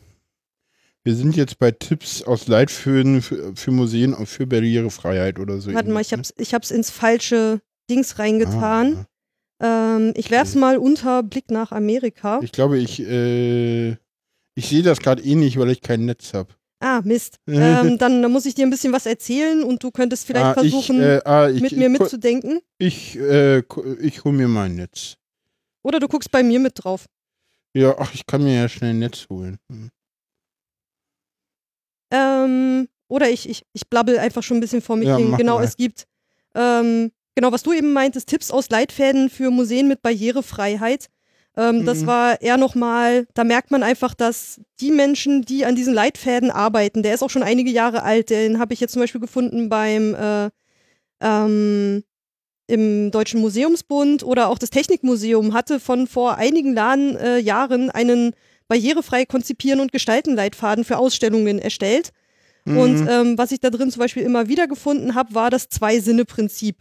[1.04, 5.74] wir sind jetzt bei Tipps aus Leitfäden für, für Museen und für Barrierefreiheit oder so.
[5.74, 9.06] Warte mal, ich hab's, ich hab's ins falsche Dings reingetan.
[9.60, 10.60] Ah, ähm, ich werf's okay.
[10.60, 12.40] mal unter Blick nach Amerika.
[12.42, 13.92] Ich glaube, ich, äh,
[14.56, 16.54] ich sehe das gerade eh nicht, weil ich kein Netz habe.
[16.82, 17.38] Ah, Mist.
[17.48, 20.54] ähm, dann, dann, muss ich dir ein bisschen was erzählen und du könntest vielleicht ah,
[20.54, 22.60] versuchen, ich, äh, ah, ich, mit mir mitzudenken.
[22.78, 23.60] Ich, äh,
[24.02, 25.18] ich hole mir mein Netz.
[25.84, 27.06] Oder du guckst bei mir mit drauf.
[27.80, 29.58] Ja, ach, ich kann mir ja schnell ein Netz holen.
[29.72, 29.90] Hm.
[32.12, 35.38] Ähm, oder ich, ich, ich blabbel einfach schon ein bisschen vor mich ja, hin.
[35.38, 35.64] Genau, mal.
[35.64, 36.06] es gibt,
[36.56, 41.08] ähm, genau, was du eben meintest, Tipps aus Leitfäden für Museen mit Barrierefreiheit.
[41.56, 41.86] Ähm, mhm.
[41.86, 46.52] Das war eher nochmal, da merkt man einfach, dass die Menschen, die an diesen Leitfäden
[46.52, 49.70] arbeiten, der ist auch schon einige Jahre alt, den habe ich jetzt zum Beispiel gefunden
[49.70, 50.50] beim äh,
[51.22, 52.04] ähm,
[52.70, 58.34] im Deutschen Museumsbund oder auch das Technikmuseum hatte von vor einigen Jahren, äh, Jahren einen
[58.68, 62.12] barrierefrei konzipieren und gestalten Leitfaden für Ausstellungen erstellt.
[62.66, 62.78] Mhm.
[62.78, 66.78] Und ähm, was ich da drin zum Beispiel immer wieder gefunden habe, war das Zwei-Sinne-Prinzip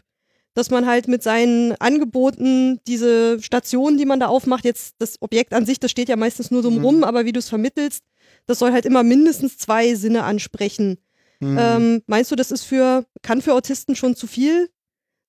[0.59, 5.55] dass man halt mit seinen Angeboten diese Station, die man da aufmacht, jetzt das Objekt
[5.55, 6.85] an sich, das steht ja meistens nur so mhm.
[6.85, 8.03] rum, aber wie du es vermittelst,
[8.47, 10.99] das soll halt immer mindestens zwei Sinne ansprechen.
[11.39, 11.59] Mhm.
[11.61, 14.69] Ähm, meinst du, das ist für, kann für Autisten schon zu viel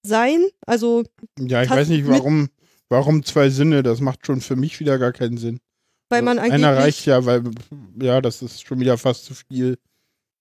[0.04, 0.46] sein?
[0.66, 1.04] Also.
[1.38, 2.50] Ja, ich weiß nicht, warum,
[2.90, 5.60] warum zwei Sinne, das macht schon für mich wieder gar keinen Sinn.
[6.10, 6.54] Weil man eigentlich.
[6.54, 7.44] Einer reicht ja, weil,
[8.02, 9.78] ja, das ist schon wieder fast zu viel.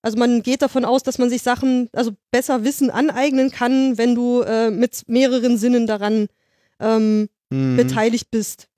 [0.01, 4.15] Also man geht davon aus, dass man sich Sachen, also besser Wissen aneignen kann, wenn
[4.15, 6.29] du äh, mit mehreren Sinnen daran
[6.81, 7.77] ähm, mhm.
[7.77, 8.69] beteiligt bist.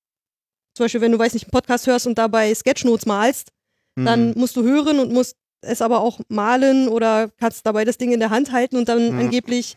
[0.74, 3.52] Zum Beispiel, wenn du, weiß nicht, einen Podcast hörst und dabei Sketchnotes malst,
[3.96, 4.04] mhm.
[4.04, 8.12] dann musst du hören und musst es aber auch malen oder kannst dabei das Ding
[8.12, 9.18] in der Hand halten und dann mhm.
[9.18, 9.76] angeblich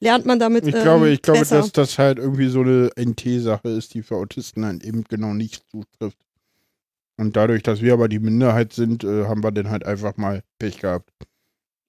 [0.00, 0.66] lernt man damit.
[0.66, 1.58] Ich glaube, ähm, ich glaube, besser.
[1.58, 5.64] dass das halt irgendwie so eine NT-Sache ist, die für Autisten halt eben genau nicht
[5.70, 6.18] zutrifft.
[7.16, 10.42] Und dadurch, dass wir aber die Minderheit sind, äh, haben wir dann halt einfach mal
[10.58, 11.10] Pech gehabt.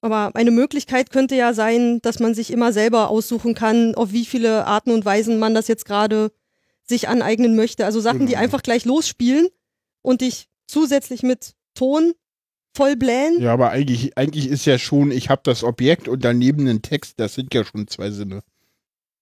[0.02, 4.24] Aber eine Möglichkeit könnte ja sein, dass man sich immer selber aussuchen kann, auf wie
[4.24, 6.32] viele Arten und Weisen man das jetzt gerade
[6.82, 7.84] sich aneignen möchte.
[7.84, 8.30] Also Sachen, genau.
[8.30, 9.48] die einfach gleich losspielen
[10.02, 12.14] und dich zusätzlich mit Ton
[12.74, 13.40] voll blähen.
[13.40, 17.18] Ja, aber eigentlich, eigentlich ist ja schon, ich habe das Objekt und daneben einen Text,
[17.18, 18.42] das sind ja schon zwei Sinne.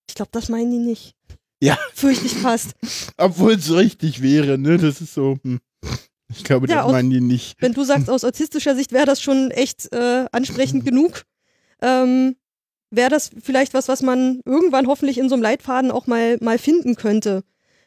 [0.08, 1.14] Ich glaube, das meinen die nicht.
[1.60, 1.76] Ja.
[1.94, 2.72] Fürchte ich fast.
[3.16, 4.76] Obwohl es richtig wäre, ne?
[4.78, 5.38] Das ist so.
[5.42, 5.60] Hm.
[6.30, 7.56] Ich glaube, ja, das meinen die nicht.
[7.60, 11.24] Wenn du sagst, aus autistischer Sicht wäre das schon echt äh, ansprechend genug,
[11.80, 12.36] ähm,
[12.90, 16.58] wäre das vielleicht was, was man irgendwann hoffentlich in so einem Leitfaden auch mal, mal
[16.58, 17.44] finden könnte.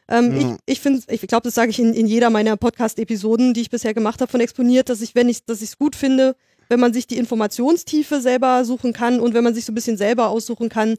[0.08, 0.56] Ähm, ja.
[0.66, 3.70] Ich, ich finde, ich glaube, das sage ich in, in jeder meiner Podcast-Episoden, die ich
[3.70, 6.36] bisher gemacht habe von Exponiert, dass ich, wenn ich, dass ich es gut finde,
[6.68, 9.96] wenn man sich die Informationstiefe selber suchen kann und wenn man sich so ein bisschen
[9.96, 10.96] selber aussuchen kann,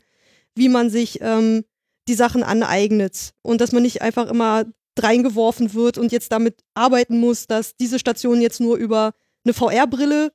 [0.56, 1.64] wie man sich ähm,
[2.08, 4.66] die Sachen aneignet und dass man nicht einfach immer
[5.00, 10.32] reingeworfen wird und jetzt damit arbeiten muss, dass diese Station jetzt nur über eine VR-Brille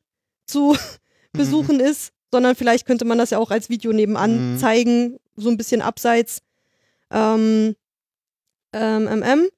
[0.47, 0.77] zu
[1.33, 1.83] besuchen mhm.
[1.83, 4.59] ist, sondern vielleicht könnte man das ja auch als Video nebenan mhm.
[4.59, 6.41] zeigen, so ein bisschen abseits.
[7.11, 7.77] Ähm,
[8.73, 9.49] ähm, ähm,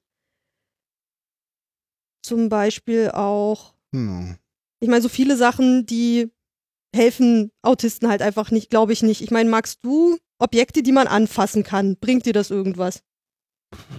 [2.23, 4.37] zum Beispiel auch, mhm.
[4.79, 6.31] ich meine, so viele Sachen, die
[6.95, 9.21] helfen Autisten halt einfach nicht, glaube ich nicht.
[9.21, 11.97] Ich meine, magst du Objekte, die man anfassen kann?
[11.97, 13.03] Bringt dir das irgendwas?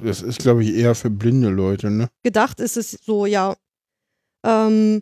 [0.02, 2.10] Das ist, glaube ich, eher für blinde Leute, ne?
[2.22, 3.56] Gedacht ist es so, ja.
[4.44, 5.00] Ähm,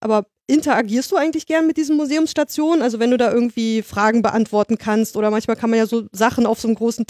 [0.00, 2.82] aber interagierst du eigentlich gern mit diesen Museumsstationen?
[2.82, 6.46] Also wenn du da irgendwie Fragen beantworten kannst oder manchmal kann man ja so Sachen
[6.46, 7.06] auf so einem großen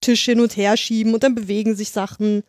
[0.00, 2.42] Touchtisch hin und her schieben und dann bewegen sich Sachen.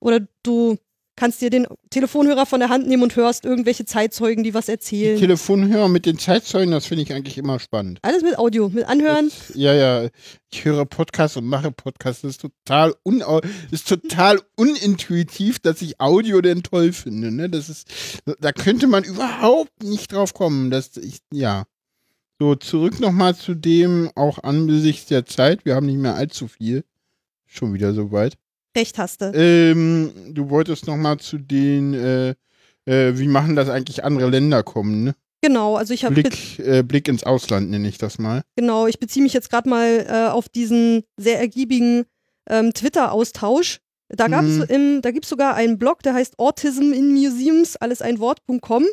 [0.00, 0.78] Oder du
[1.16, 5.16] kannst dir den Telefonhörer von der Hand nehmen und hörst irgendwelche Zeitzeugen, die was erzählen.
[5.16, 7.98] Die Telefonhörer mit den Zeitzeugen, das finde ich eigentlich immer spannend.
[8.02, 9.28] Alles mit Audio, mit Anhören.
[9.28, 10.08] Das, ja, ja.
[10.52, 12.22] Ich höre Podcasts und mache Podcasts.
[12.22, 13.24] Das ist total, un
[13.72, 17.32] ist total unintuitiv, dass ich Audio denn toll finde.
[17.32, 17.50] Ne?
[17.50, 17.88] Das ist,
[18.38, 20.70] da könnte man überhaupt nicht drauf kommen.
[20.70, 21.64] Dass ich, ja.
[22.40, 25.64] So, zurück nochmal zu dem, auch angesichts der Zeit.
[25.64, 26.84] Wir haben nicht mehr allzu viel.
[27.46, 28.38] Schon wieder so weit.
[28.76, 29.32] Recht hast du.
[29.34, 32.34] Ähm, du wolltest noch mal zu den, äh,
[32.84, 35.14] äh, wie machen das eigentlich andere Länder kommen, ne?
[35.40, 38.42] Genau, also ich habe Blick, äh, Blick ins Ausland nenne ich das mal.
[38.56, 42.04] Genau, ich beziehe mich jetzt gerade mal äh, auf diesen sehr ergiebigen
[42.48, 43.80] ähm, Twitter-Austausch.
[44.08, 44.64] Da gab's mhm.
[44.68, 48.86] im, da gibt's sogar einen Blog, der heißt Autism in Museums, alles ein Wort.com,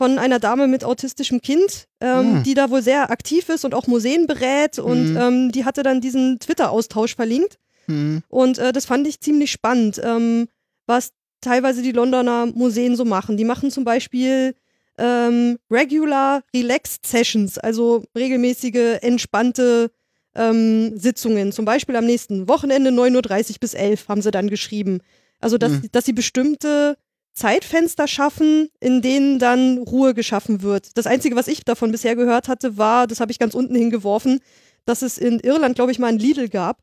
[0.00, 2.42] von einer Dame mit autistischem Kind, ähm, Hm.
[2.42, 4.78] die da wohl sehr aktiv ist und auch Museen berät.
[4.78, 5.16] Und Mhm.
[5.18, 7.58] ähm, die hatte dann diesen Twitter-Austausch verlinkt.
[7.86, 8.22] Hm.
[8.30, 10.48] Und äh, das fand ich ziemlich spannend, ähm,
[10.86, 11.10] was
[11.42, 13.36] teilweise die Londoner Museen so machen.
[13.36, 14.54] Die machen zum Beispiel
[14.96, 19.90] ähm, Regular Relaxed Sessions, also regelmäßige, entspannte
[20.34, 21.52] ähm, Sitzungen.
[21.52, 25.00] Zum Beispiel am nächsten Wochenende 9.30 Uhr bis 11 haben sie dann geschrieben.
[25.40, 25.82] Also, dass, Mhm.
[25.92, 26.96] dass sie bestimmte
[27.40, 30.90] Zeitfenster schaffen, in denen dann Ruhe geschaffen wird.
[30.96, 34.40] Das Einzige, was ich davon bisher gehört hatte, war, das habe ich ganz unten hingeworfen,
[34.84, 36.80] dass es in Irland, glaube ich, mal einen Lidl gab,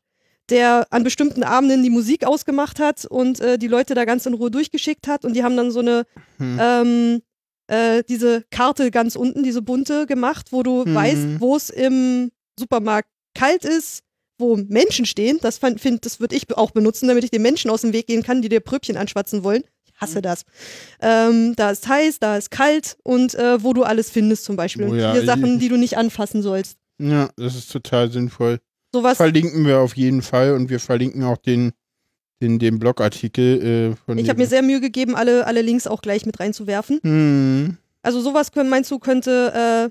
[0.50, 4.34] der an bestimmten Abenden die Musik ausgemacht hat und äh, die Leute da ganz in
[4.34, 6.04] Ruhe durchgeschickt hat und die haben dann so eine
[6.38, 6.58] Hm.
[6.60, 7.22] ähm,
[7.68, 10.94] äh, diese Karte ganz unten, diese bunte gemacht, wo du Mhm.
[10.94, 14.00] weißt, wo es im Supermarkt kalt ist,
[14.38, 15.38] wo Menschen stehen.
[15.42, 18.06] Das fand- find, das würde ich auch benutzen, damit ich den Menschen aus dem Weg
[18.06, 19.62] gehen kann, die dir Pröbchen anschwatzen wollen.
[20.00, 20.42] Hasse das.
[21.00, 24.86] Ähm, da ist heiß, da ist kalt und äh, wo du alles findest zum Beispiel.
[24.86, 26.76] Oh Und ja, vier ich- Sachen, die du nicht anfassen sollst.
[27.00, 28.58] Ja, das ist total sinnvoll.
[28.92, 29.16] Sowas.
[29.18, 31.72] Verlinken wir auf jeden Fall und wir verlinken auch den,
[32.40, 36.00] den, den Blogartikel äh, von Ich habe mir sehr Mühe gegeben, alle, alle Links auch
[36.02, 36.98] gleich mit reinzuwerfen.
[37.02, 37.76] hm.
[38.02, 39.90] Also sowas können, meinst du, könnte,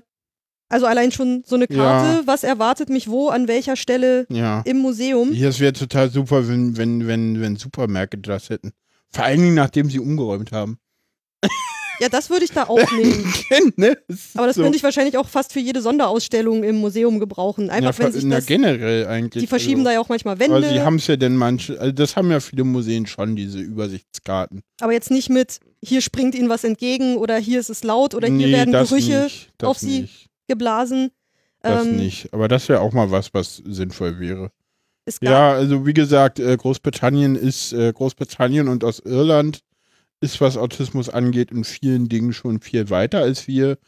[0.70, 4.62] also allein schon so eine Karte, was erwartet mich wo, an welcher Stelle Ja.
[4.66, 5.32] im Museum.
[5.32, 8.72] Ja, es wäre total super, wenn, wenn, wenn, wenn Supermärkte das hätten.
[9.12, 10.78] Vor allen Dingen, nachdem sie umgeräumt haben.
[12.00, 13.32] Ja, das würde ich da auch nehmen.
[13.76, 13.98] ne?
[14.34, 14.62] Aber das so.
[14.62, 17.70] könnte ich wahrscheinlich auch fast für jede Sonderausstellung im Museum gebrauchen.
[17.70, 19.42] Einfach, ja, wenn sich na, das, generell eigentlich.
[19.42, 19.86] die verschieben also.
[19.86, 22.30] da ja auch manchmal Wände, Aber sie haben es ja denn manche, also das haben
[22.30, 24.62] ja viele Museen schon, diese Übersichtskarten.
[24.80, 28.28] aber jetzt nicht mit, hier springt ihnen was entgegen oder hier ist es laut oder
[28.28, 31.10] hier nee, werden das Gerüche nicht, auf sie Nicht, geblasen.
[31.62, 32.32] das Ähm, nicht.
[32.32, 34.52] Aber das wäre auch mal was, was sinnvoll wäre.
[35.22, 39.60] Ja, also wie gesagt, äh, Großbritannien ist äh, Großbritannien und aus Irland
[40.20, 43.78] ist, was Autismus angeht, in vielen Dingen schon viel weiter als wir.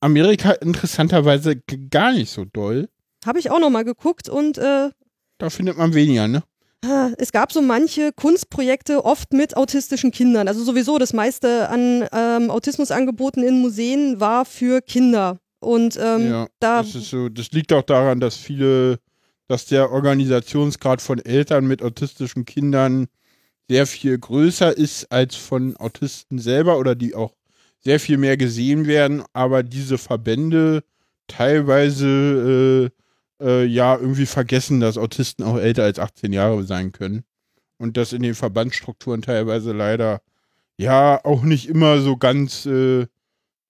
[0.00, 1.56] Amerika interessanterweise
[1.90, 2.88] gar nicht so doll.
[3.24, 4.90] habe ich auch noch mal geguckt und äh,
[5.38, 6.42] Da findet man weniger, ne?
[6.84, 10.48] Ah, Es gab so manche Kunstprojekte, oft mit autistischen Kindern.
[10.48, 15.38] Also sowieso das meiste an ähm, Autismusangeboten in Museen war für Kinder.
[15.60, 17.28] Und ähm, ja, da, das ist so.
[17.28, 18.98] Das liegt auch daran, dass viele,
[19.52, 23.08] dass der Organisationsgrad von Eltern mit autistischen Kindern
[23.68, 27.34] sehr viel größer ist als von Autisten selber oder die auch
[27.78, 30.84] sehr viel mehr gesehen werden, aber diese Verbände
[31.26, 32.90] teilweise
[33.40, 37.22] äh, äh, ja irgendwie vergessen, dass Autisten auch älter als 18 Jahre sein können.
[37.76, 40.22] Und das in den Verbandsstrukturen teilweise leider
[40.78, 43.06] ja auch nicht immer so ganz äh,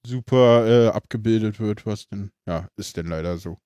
[0.07, 3.59] super äh, abgebildet wird, was denn, ja, ist denn leider so.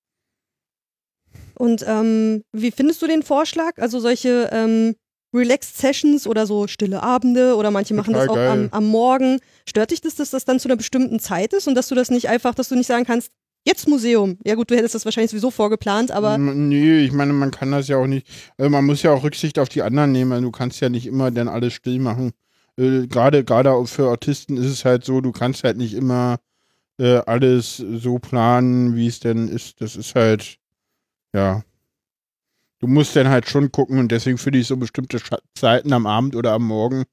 [1.54, 3.72] Und ähm, wie findest du den Vorschlag?
[3.78, 4.94] Also solche ähm,
[5.34, 9.38] Relaxed Sessions oder so stille Abende oder manche machen das auch Total am, am Morgen.
[9.68, 12.10] Stört dich das, dass das dann zu einer bestimmten Zeit ist und dass du das
[12.10, 13.30] nicht einfach, dass du nicht sagen kannst,
[13.66, 14.38] jetzt Museum.
[14.46, 17.88] Ja gut, du hättest das wahrscheinlich sowieso vorgeplant, aber Nee, ich meine, man kann das
[17.88, 18.26] ja auch nicht,
[18.56, 21.30] also man muss ja auch Rücksicht auf die anderen nehmen, du kannst ja nicht immer
[21.30, 22.32] dann alles still machen.
[22.78, 26.38] Äh, Gerade gerade für Autisten ist es halt so, du kannst halt nicht immer
[26.98, 29.80] äh, alles so planen, wie es denn ist.
[29.80, 30.58] Das ist halt,
[31.36, 31.62] ja.
[32.78, 36.06] Du musst dann halt schon gucken und deswegen finde ich so bestimmte Scha Zeiten am
[36.06, 37.04] Abend oder am Morgen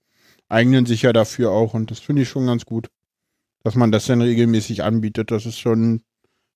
[0.50, 2.88] eignen sich ja dafür auch und das finde ich schon ganz gut,
[3.64, 5.32] dass man das dann regelmäßig anbietet.
[5.32, 6.02] Das ist schon,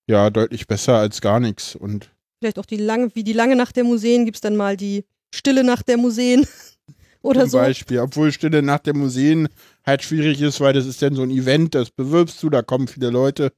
[0.07, 3.75] ja, deutlich besser als gar nichts und vielleicht auch die lange, wie die lange Nacht
[3.75, 6.45] der Museen, gibt es dann mal die stille Nacht der Museen
[7.21, 7.57] oder Zum so.
[7.57, 9.47] Beispiel, obwohl Stille nach der Museen
[9.85, 12.87] halt schwierig ist, weil das ist dann so ein Event, das bewirbst du, da kommen
[12.87, 13.51] viele Leute.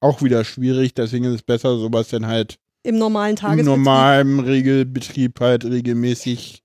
[0.00, 3.66] Auch wieder schwierig, deswegen ist es besser, sowas dann halt Im normalen im Tagesbetrieb.
[3.66, 6.62] normalen Regelbetrieb halt regelmäßig,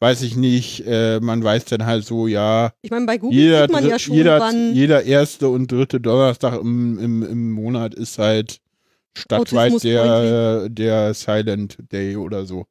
[0.00, 3.62] weiß ich nicht, äh, man weiß dann halt so, ja, Ich meine, bei Google jeder,
[3.62, 7.94] sieht man ja schon, jeder, wann jeder erste und dritte Donnerstag im, im, im Monat
[7.94, 8.60] ist halt
[9.16, 12.66] stadtweit der, der Silent Day oder so.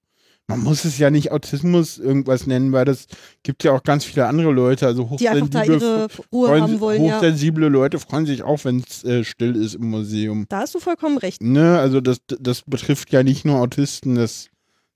[0.51, 3.07] Man muss es ja nicht Autismus irgendwas nennen, weil das
[3.43, 7.03] gibt ja auch ganz viele andere Leute, also die einfach da hochsensible, freuen- wollen.
[7.03, 7.15] Ja.
[7.17, 10.45] hochsensible Leute freuen sich auch, wenn es äh, still ist im Museum.
[10.49, 11.41] Da hast du vollkommen recht.
[11.41, 14.47] Ne, also das, das betrifft ja nicht nur Autisten, das,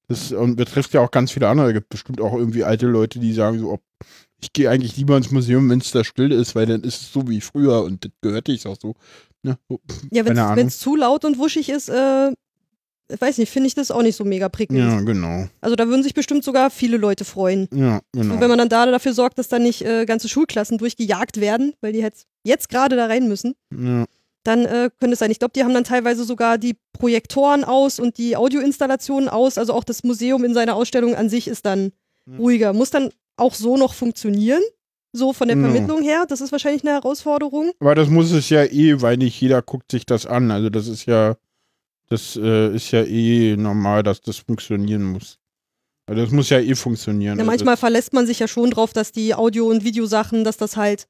[0.08, 1.68] das und betrifft ja auch ganz viele andere.
[1.70, 3.82] Es gibt bestimmt auch irgendwie alte Leute, die sagen so, ob,
[4.41, 7.12] ich gehe eigentlich lieber ins Museum, wenn es da still ist, weil dann ist es
[7.14, 8.93] so wie früher und das gehört ich auch so.
[9.43, 9.58] Ne?
[10.12, 12.32] Ja, wenn es zu laut und wuschig ist, äh,
[13.20, 14.80] weiß nicht, finde ich das auch nicht so mega prickelnd.
[14.91, 15.47] Ja, genau.
[15.62, 17.68] Also da würden sich bestimmt sogar viele Leute freuen.
[17.74, 18.34] Ja, genau.
[18.36, 21.74] Und wenn man dann da dafür sorgt, dass da nicht äh, ganze Schulklassen durchgejagt werden,
[21.82, 24.06] weil die jetzt, jetzt gerade da rein müssen, ja.
[24.43, 25.32] dann äh, könnte es sein.
[25.32, 29.58] Ich glaube, die haben dann teilweise sogar die Projektoren aus und die Audioinstallationen aus.
[29.58, 31.91] Also auch das Museum in seiner Ausstellung an sich ist dann
[32.26, 32.38] Ja.
[32.38, 32.74] ruhiger.
[32.74, 34.62] Muss dann auch so noch funktionieren.
[35.14, 35.56] so von der.
[35.58, 36.26] Vermittlung her.
[36.28, 37.72] Das ist wahrscheinlich eine Herausforderung.
[37.80, 40.51] Aber das muss es ja eh, weil nicht jeder guckt sich das an.
[40.51, 41.36] Also das ist ja,
[42.10, 45.38] das äh, ist ja eh normal, dass das funktionieren muss.
[46.08, 47.38] Also das muss ja eh funktionieren.
[47.38, 50.58] Ja, Also- manchmal verlässt man sich ja schon drauf, dass die Audio- und Videosachen, dass
[50.58, 51.08] das halt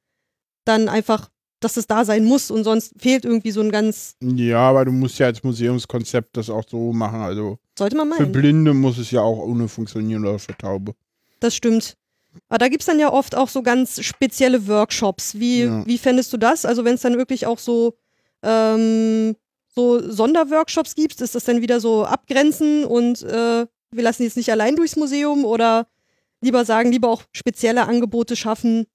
[0.63, 1.29] dann einfach,
[1.59, 4.91] dass das da sein muss und sonst fehlt irgendwie so ein ganz, Ja, aber du
[4.91, 7.19] musst ja als Museumskonzept das auch so machen.
[7.21, 8.31] Also sollte man für meinen.
[8.31, 10.95] Blinde muss es ja auch ohne funktionieren oder für Taube.
[11.41, 11.95] Das stimmt.
[12.49, 15.35] Aber da gibt es dann ja oft auch so ganz spezielle Workshops.
[15.39, 15.85] Wie, Ja.
[15.85, 16.65] wie fändest du das?
[16.65, 17.95] Also wenn es dann wirklich auch so,
[18.43, 19.35] ähm,
[19.75, 24.37] so Sonderworkshops gibt, ist das dann wieder so abgrenzen und äh, wir lassen die jetzt
[24.37, 25.87] nicht allein durchs Museum oder
[26.41, 28.85] lieber sagen, lieber auch spezielle Angebote schaffen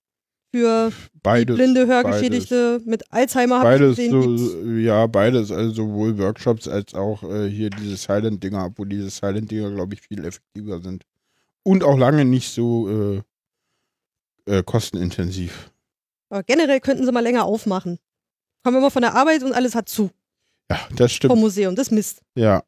[0.53, 1.57] für Beides.
[1.57, 3.63] blinde Hörgeschädigte mit Alzheimer.
[3.63, 8.89] Beides, gesehen, so, ja, beides, also sowohl Workshops als auch äh, hier diese Silent-Dinger, obwohl
[8.89, 11.05] diese Silent-Dinger, glaube ich, viel effektiver sind.
[11.63, 13.23] Und auch lange nicht so äh,
[14.47, 15.71] äh, kostenintensiv.
[16.31, 17.99] Aber generell könnten sie mal länger aufmachen.
[18.63, 20.11] Kommen wir immer von der Arbeit und alles hat zu
[20.71, 21.33] Ja, das stimmt.
[21.33, 21.75] vom Museum.
[21.75, 22.23] Das ist Mist.
[22.35, 22.63] Ja.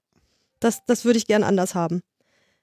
[0.60, 2.02] Das, das würde ich gern anders haben.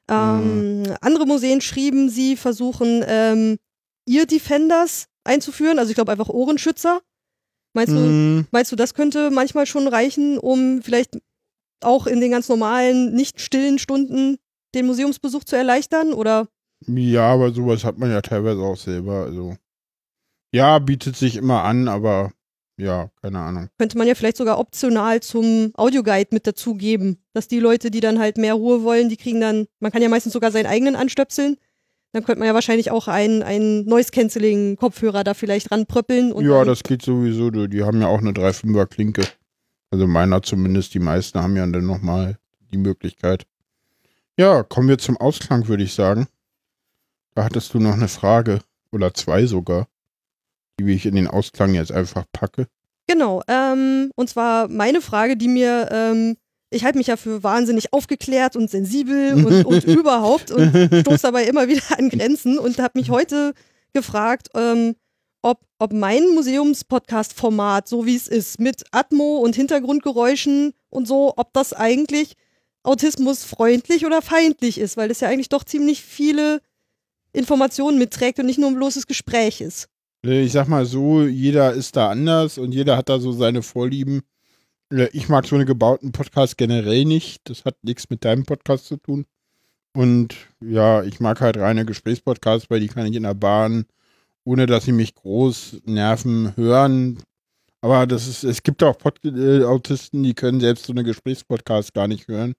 [0.09, 3.57] Ähm, Andere Museen schrieben, sie versuchen, ähm,
[4.07, 5.79] Ear Defenders einzuführen.
[5.79, 7.01] Also ich glaube einfach Ohrenschützer.
[7.73, 11.19] Meinst, du, Mm, meinst du, das könnte manchmal schon reichen, um vielleicht
[11.81, 14.37] auch in den ganz normalen, nicht stillen Stunden
[14.73, 16.13] den Museumsbesuch zu erleichtern?
[16.13, 16.47] Oder
[16.87, 19.25] ja, aber sowas hat man ja teilweise auch selber.
[19.25, 19.55] Also
[20.51, 22.31] ja, bietet sich immer an, aber
[22.79, 23.69] ja, keine Ahnung.
[23.77, 28.19] könnte man ja vielleicht sogar optional zum Audioguide mit dazugeben, dass die Leute, die dann
[28.19, 31.57] halt mehr Ruhe wollen, die kriegen dann, man kann ja meistens sogar seinen eigenen anstöpseln.
[32.11, 36.31] Dann könnte man ja wahrscheinlich auch einen, einen Noise-Canceling-Kopfhörer da vielleicht ranpröppeln.
[36.31, 37.51] Und ja, das geht sowieso.
[37.51, 39.23] Du, die haben ja auch eine 3,5er Klinke.
[39.91, 40.93] Also meiner zumindest.
[40.95, 42.39] Die meisten haben ja dann nochmal
[42.71, 43.45] die Möglichkeit.
[44.37, 46.27] Ja, kommen wir zum Ausklang, würde ich sagen.
[47.35, 48.59] Da hattest du noch eine Frage.
[48.91, 49.87] Oder zwei sogar.
[50.79, 52.67] Die ich in den Ausklang jetzt einfach packe.
[53.07, 53.41] Genau.
[53.47, 56.37] Ähm, und zwar meine Frage, die mir, ähm,
[56.69, 60.71] ich halte mich ja für wahnsinnig aufgeklärt und sensibel und, und überhaupt und
[61.01, 63.53] stoße dabei immer wieder an Grenzen und habe mich heute
[63.93, 64.95] gefragt, ähm,
[65.41, 71.53] ob, ob mein Museums-Podcast-Format, so wie es ist, mit Atmo und Hintergrundgeräuschen und so, ob
[71.53, 72.35] das eigentlich
[72.83, 76.61] autismusfreundlich oder feindlich ist, weil das ja eigentlich doch ziemlich viele
[77.33, 79.87] Informationen mitträgt und nicht nur ein bloßes Gespräch ist.
[80.25, 83.61] Äh, Ich sag mal so, jeder ist da anders und jeder hat da so seine
[83.61, 84.21] Vorlieben.
[84.91, 87.41] Äh, Ich mag so einen gebauten Podcast generell nicht.
[87.49, 89.25] Das hat nichts mit deinem Podcast zu tun.
[89.95, 93.85] Und ja, ich mag halt reine Gesprächspodcasts, weil die kann ich in der Bahn,
[94.45, 97.19] ohne dass sie mich groß nerven, hören.
[97.81, 101.93] Aber das ist, es gibt auch Pod äh, Autisten, die können selbst so eine Gesprächspodcast
[101.93, 102.53] gar nicht hören.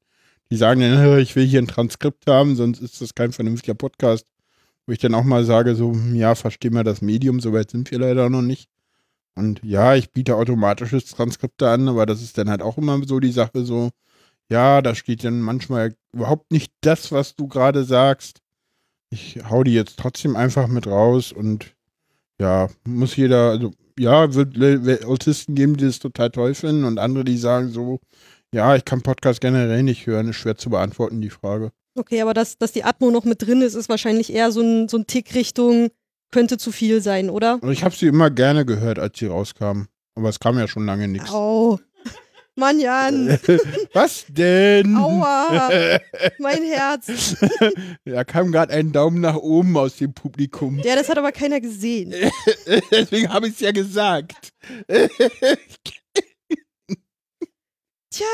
[0.50, 3.74] Die sagen dann, "Äh, ich will hier ein Transkript haben, sonst ist das kein vernünftiger
[3.74, 4.26] Podcast.
[4.90, 7.92] Wo ich dann auch mal sage, so, hm, ja, verstehen wir das Medium, soweit sind
[7.92, 8.68] wir leider noch nicht.
[9.36, 13.20] Und ja, ich biete automatisches Transkripte an, aber das ist dann halt auch immer so
[13.20, 13.90] die Sache so,
[14.50, 18.40] ja, da steht dann manchmal überhaupt nicht das, was du gerade sagst.
[19.10, 21.76] Ich hau die jetzt trotzdem einfach mit raus und
[22.40, 27.22] ja, muss jeder, also ja, wird Autisten geben, die das total toll finden und andere,
[27.22, 28.00] die sagen so,
[28.52, 31.70] ja, ich kann Podcast generell nicht hören, ist schwer zu beantworten, die Frage.
[32.00, 34.88] Okay, aber dass, dass die Atmo noch mit drin ist, ist wahrscheinlich eher so ein,
[34.88, 35.90] so ein Tick Richtung,
[36.30, 37.58] könnte zu viel sein, oder?
[37.60, 39.88] Und ich habe sie immer gerne gehört, als sie rauskamen.
[40.14, 41.30] Aber es kam ja schon lange nichts.
[41.30, 41.78] Au.
[42.56, 43.38] Mann, Jan.
[43.92, 44.96] Was denn?
[44.96, 46.00] Aua.
[46.38, 47.36] Mein Herz.
[48.06, 50.78] Da kam gerade ein Daumen nach oben aus dem Publikum.
[50.78, 52.14] Ja, das hat aber keiner gesehen.
[52.90, 54.52] Deswegen habe ich es ja gesagt.
[58.10, 58.26] Tja.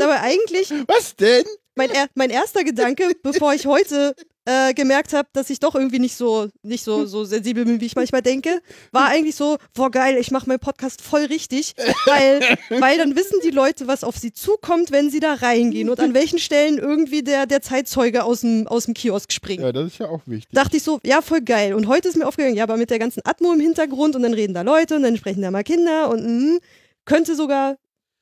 [0.00, 1.44] Aber eigentlich, Was denn?
[1.74, 4.14] Mein, er, mein erster Gedanke, bevor ich heute
[4.46, 7.86] äh, gemerkt habe, dass ich doch irgendwie nicht so, nicht so, so sensibel bin, wie
[7.86, 8.60] ich manchmal denke,
[8.90, 11.74] war eigentlich so, boah geil, ich mache meinen Podcast voll richtig,
[12.06, 12.40] weil,
[12.80, 16.14] weil dann wissen die Leute, was auf sie zukommt, wenn sie da reingehen und an
[16.14, 19.62] welchen Stellen irgendwie der, der Zeitzeuge aus dem, aus dem Kiosk springt.
[19.62, 20.50] Ja, das ist ja auch wichtig.
[20.52, 21.74] dachte ich so, ja, voll geil.
[21.74, 24.34] Und heute ist mir aufgegangen, ja, aber mit der ganzen Atmo im Hintergrund und dann
[24.34, 26.58] reden da Leute und dann sprechen da mal Kinder und mm,
[27.04, 27.76] könnte sogar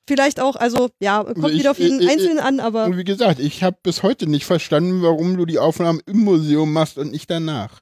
[0.09, 2.87] vielleicht auch, also ja, kommt Also ich- wieder auf jeden ich- ich- Einzelnen an, aber
[2.87, 6.73] Und wie gesagt, ich habe bis heute nicht verstanden, warum du die Aufnahmen im Museum
[6.73, 7.79] machst und nicht danach.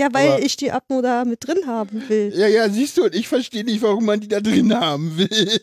[0.00, 2.32] ja, weil aber- ich die Atmo da mit drin haben will.
[2.36, 5.60] Ja, ja, siehst du, ich verstehe nicht, warum man die da drin haben will.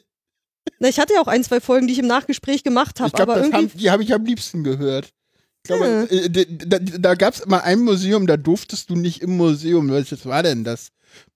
[0.80, 3.22] Na, ich hatte ja auch ein, zwei Folgen, die ich im Nachgespräch gemacht habe, Ich
[3.22, 3.54] aber irgendwie.
[3.58, 5.10] haben, die habe ich am liebsten gehört.
[5.66, 6.18] Ich glaube, Hm.
[6.34, 9.90] äh, da, da gab es mal ein Museum, da durftest du nicht im Museum.
[9.92, 10.90] Was war denn das?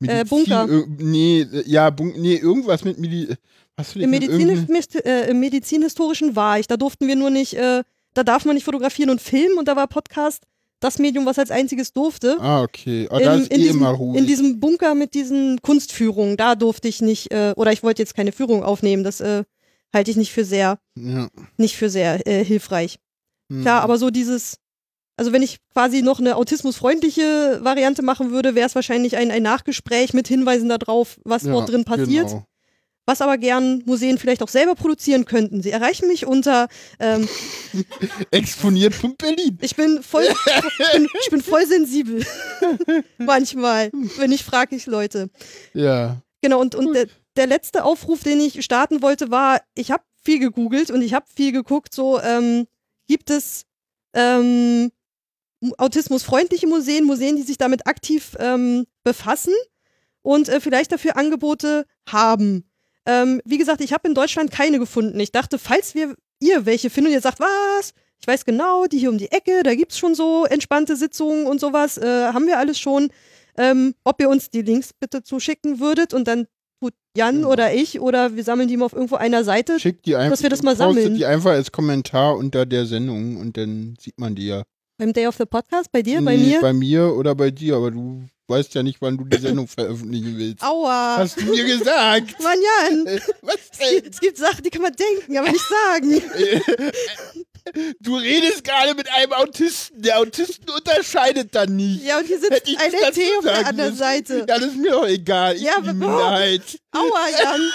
[0.03, 0.67] Äh, Bunker.
[0.97, 3.35] nee, äh, ja, Bun nee, irgendwas mit Medi
[3.77, 4.65] was für Im, Medizinisch,
[5.05, 6.67] äh, Im Medizinhistorischen war ich.
[6.67, 9.75] Da durften wir nur nicht, äh, da darf man nicht fotografieren und filmen und da
[9.75, 10.43] war Podcast
[10.79, 12.37] das Medium, was als einziges durfte.
[12.39, 13.07] Ah, okay.
[13.09, 14.19] Oh, da in, ist in, eh diesem, immer ruhig.
[14.19, 18.15] in diesem Bunker mit diesen Kunstführungen, da durfte ich nicht, äh, oder ich wollte jetzt
[18.15, 19.43] keine Führung aufnehmen, das äh,
[19.93, 21.29] halte ich nicht für sehr, ja.
[21.57, 22.97] nicht für sehr äh, hilfreich.
[23.51, 23.61] Hm.
[23.61, 24.57] Klar, aber so dieses,
[25.17, 29.43] also wenn ich quasi noch eine autismusfreundliche Variante machen würde, wäre es wahrscheinlich ein, ein
[29.43, 32.27] Nachgespräch mit Hinweisen darauf, was ja, dort drin passiert.
[32.27, 32.45] Genau.
[33.09, 35.63] Was aber gern Museen vielleicht auch selber produzieren könnten.
[35.63, 36.67] Sie erreichen mich unter,
[36.99, 37.27] ähm,
[38.31, 39.57] Exponiert.berlin.
[39.61, 40.23] ich bin voll,
[40.79, 42.25] ich bin, ich bin voll sensibel.
[43.17, 45.29] Manchmal, wenn ich frage ich Leute.
[45.73, 46.21] Ja.
[46.41, 50.39] Genau, und, und der, der letzte Aufruf, den ich starten wollte, war, ich habe viel
[50.39, 52.67] gegoogelt und ich habe viel geguckt, so ähm,
[53.07, 53.63] gibt es
[54.13, 54.91] ähm,
[55.77, 59.53] autismusfreundliche Museen, Museen, die sich damit aktiv ähm, befassen
[60.23, 62.66] und äh, vielleicht dafür Angebote haben.
[63.07, 65.19] Ähm, wie gesagt, ich habe in Deutschland keine gefunden.
[65.19, 67.93] Ich dachte, falls wir ihr welche findet und ihr sagt, was?
[68.19, 71.59] Ich weiß genau, die hier um die Ecke, da gibt's schon so entspannte Sitzungen und
[71.59, 73.09] sowas, äh, haben wir alles schon.
[73.57, 76.45] Ähm, ob ihr uns die Links bitte zuschicken würdet und dann
[76.79, 77.47] tut Jan Ja.
[77.47, 79.79] oder ich oder wir sammeln die mal auf irgendwo einer Seite.
[79.79, 80.31] Schick die einfach.
[80.31, 81.15] Dass wir das mal sammeln.
[81.15, 84.63] die einfach als Kommentar unter der Sendung und dann sieht man die ja.
[84.99, 86.61] Beim Day of the Podcast, bei dir, bei Nee, mir.
[86.61, 90.35] Bei mir oder bei dir, aber du weißt ja nicht, wann du die Sendung veröffentlichen
[90.37, 90.63] willst.
[90.63, 91.17] Aua.
[91.19, 92.35] Hast du mir gesagt?
[92.41, 93.05] Mann, Jan.
[93.43, 93.95] Was Es denn?
[94.01, 96.21] gibt, es gibt Sachen, die kann man denken, aber nicht sagen.
[97.99, 100.01] Du redest gerade mit einem Autisten.
[100.01, 102.03] Der Autisten unterscheidet dann nicht.
[102.03, 103.95] Ja, und hier sitzt ein LT auf der anderen.
[103.95, 104.39] Seite.
[104.39, 105.57] Ja, das ist mir doch egal.
[105.57, 106.79] Ich Ja, aber- Minderheit.
[106.91, 107.71] Aua, Jan.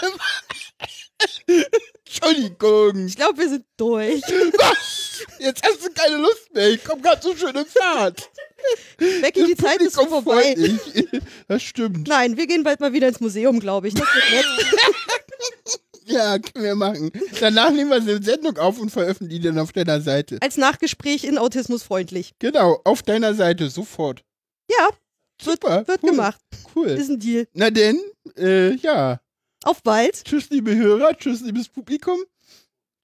[2.12, 3.06] Entschuldigung.
[3.06, 4.22] Ich glaube, wir sind durch.
[4.22, 5.24] Was?
[5.38, 6.70] Jetzt hast du keine Lust mehr.
[6.70, 8.30] Ich komme gerade so schön in Fahrt.
[8.98, 10.54] Becky, die Zeit ist Publikum vorbei.
[11.48, 12.06] Das stimmt.
[12.08, 13.94] Nein, wir gehen bald mal wieder ins Museum, glaube ich.
[13.94, 14.46] Das wird nett.
[16.04, 17.12] Ja, können wir machen.
[17.40, 20.36] Danach nehmen wir eine Sendung auf und veröffentlichen dann auf deiner Seite.
[20.40, 22.32] Als Nachgespräch in Autismus freundlich.
[22.40, 24.24] Genau, auf deiner Seite, sofort.
[24.68, 24.88] Ja,
[25.40, 25.86] Super.
[25.86, 26.40] wird cool, gemacht.
[26.74, 26.88] Cool.
[26.88, 27.46] Ist ein Deal.
[27.54, 28.00] Na denn,
[28.36, 29.20] äh, ja.
[29.62, 30.24] Auf bald.
[30.24, 31.16] Tschüss, liebe Hörer.
[31.16, 32.18] Tschüss, liebes Publikum.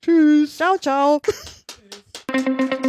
[0.03, 0.57] Tschüss.
[0.57, 1.21] Ciao, ciao.